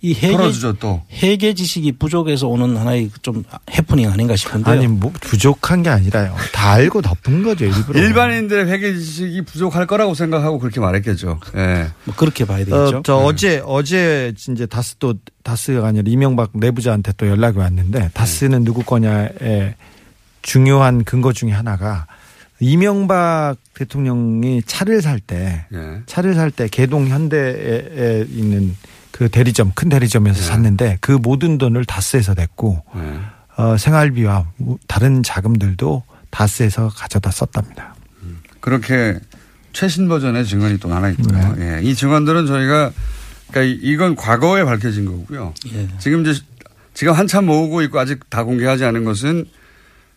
[0.05, 1.01] 이 회계 털어주죠, 또.
[1.23, 4.75] 회계 지식이 부족해서 오는 하나의 좀 해프닝 아닌가 싶은데요.
[4.75, 6.35] 아니 뭐 부족한 게 아니라요.
[6.53, 8.01] 다 알고 덮은 거죠 일부러.
[8.01, 11.39] 일반인들의 회계 지식이 부족할 거라고 생각하고 그렇게 말했겠죠.
[11.57, 11.87] 예.
[12.05, 12.97] 뭐 그렇게 봐야 되겠죠.
[12.99, 18.65] 어, 저 어제 어제 이제 다스 또 다스가 아니라 이명박 내부자한테 또 연락이 왔는데 다스는
[18.65, 19.77] 누구 거냐에
[20.43, 22.07] 중요한 근거 중에 하나가
[22.59, 25.79] 이명박 대통령이 차를 살때 예.
[26.07, 28.77] 차를 살 때 개동 현대에 있는
[29.13, 33.21] 그 대리점 큰 대리점에서 샀는데 그 모든 돈을 다스에서 냈고 예.
[33.63, 34.47] 어, 생활비와
[34.89, 37.95] 다른 자금들도 다스에서 가져다 썼답니다.
[38.61, 39.19] 그렇게
[39.73, 41.55] 최신 버전의 증언이 또 하나 있고요.
[41.57, 41.77] 네.
[41.79, 41.83] 예.
[41.83, 42.91] 이 증언들은 저희가
[43.51, 45.53] 그러니까 이- 이건 과거에 밝혀진 거고요.
[45.75, 45.89] 예.
[45.99, 46.41] 지금 이제
[46.95, 49.45] 지금 한참 모으고 있고 아직 다 공개하지 않은 것은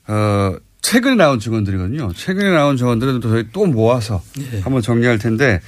[0.07, 2.13] 어 최근에 나온 증언들이거든요.
[2.13, 4.61] 최근에 나온 증언들은 또 저희 또 모아서 예.
[4.61, 5.59] 한번 정리할 텐데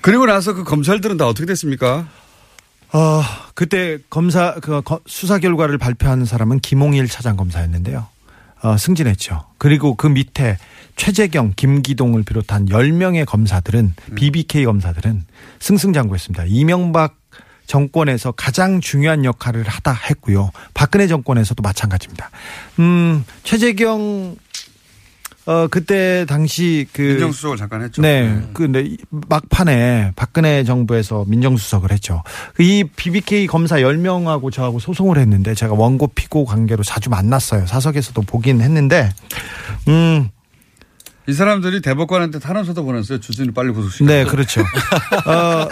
[0.00, 2.08] 그리고 나서 그 검찰들은 다 어떻게 됐습니까?
[2.92, 3.22] 어,
[3.54, 8.06] 그때 검사, 그 거- 수사 결과를 발표하는 사람은 김홍일 차장 검사였는데요.
[8.62, 9.44] 어, 승진했죠.
[9.58, 10.58] 그리고 그 밑에
[10.96, 15.24] 최재경, 김기동을 비롯한 10명의 검사들은, BBK 검사들은
[15.60, 16.44] 승승장구했습니다.
[16.48, 17.16] 이명박
[17.66, 20.50] 정권에서 가장 중요한 역할을 하다 했고요.
[20.74, 22.30] 박근혜 정권에서도 마찬가지입니다.
[22.80, 24.34] 음, 최재경
[25.50, 28.00] 어 그때 당시 그 민정수석을 잠깐 했죠.
[28.02, 28.40] 네.
[28.52, 32.22] 근데 이 막판에 박근혜 정부에서 민정수석을 했죠.
[32.54, 37.66] 그이 BBK 검사 10명하고 저하고 소송을 했는데 제가 원고 피고 관계로 자주 만났어요.
[37.66, 39.10] 사석에서도 보긴 했는데
[39.88, 40.30] 음
[41.28, 43.20] 이 사람들이 대법관한테 탄원서도 보냈어요.
[43.20, 44.04] 주진우 빨리 구속시켜.
[44.04, 44.62] 네, 그렇죠.
[44.62, 45.68] 어,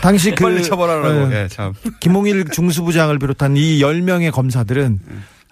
[0.00, 1.08] 당시 그 빨리 처벌하라고.
[1.26, 1.72] 어, 예, 참.
[2.00, 4.98] 김홍일 중수부장을 비롯한 이 10명의 검사들은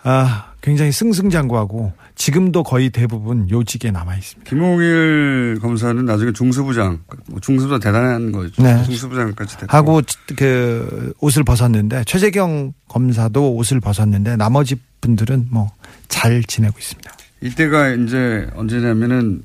[0.03, 4.49] 아, 굉장히 승승장구하고 지금도 거의 대부분 요직에 남아 있습니다.
[4.49, 8.63] 김홍일 검사는 나중에 중수부장, 뭐 중수부장 대단한 거죠.
[8.63, 8.83] 네.
[8.85, 9.77] 중수부장까지 됐고.
[9.77, 10.01] 하고
[10.37, 15.71] 그 옷을 벗었는데 최재경 검사도 옷을 벗었는데 나머지 분들은 뭐
[16.13, 17.11] 잘 지내고 있습니다.
[17.41, 19.43] 이때가 이제 언제냐면은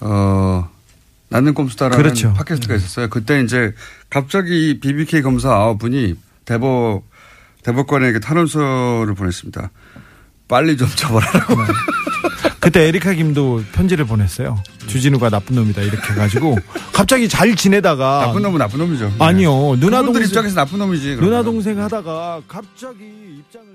[0.00, 0.66] 어
[1.28, 2.32] 나는 꼼수다라는 그렇죠.
[2.32, 3.08] 팟캐스트가 있었어요.
[3.10, 3.74] 그때 이제
[4.08, 6.14] 갑자기 이 BBK 검사 아홉 분이
[6.46, 7.02] 대법
[7.64, 9.70] 대법관에게 탄원서를 보냈습니다.
[10.48, 11.54] 빨리 좀 처벌하라고.
[12.60, 14.62] 그때 에리카 김도 편지를 보냈어요.
[14.88, 16.56] 주진우가 나쁜 놈이다 이렇게 해가지고
[16.92, 19.12] 갑자기 잘 지내다가 나쁜 놈은 나쁜 놈이죠.
[19.18, 21.16] 아니요 누나 그분들 동생 입장에서 나쁜 놈이지.
[21.16, 23.04] 누나 동생 하다가 갑자기
[23.38, 23.67] 입장을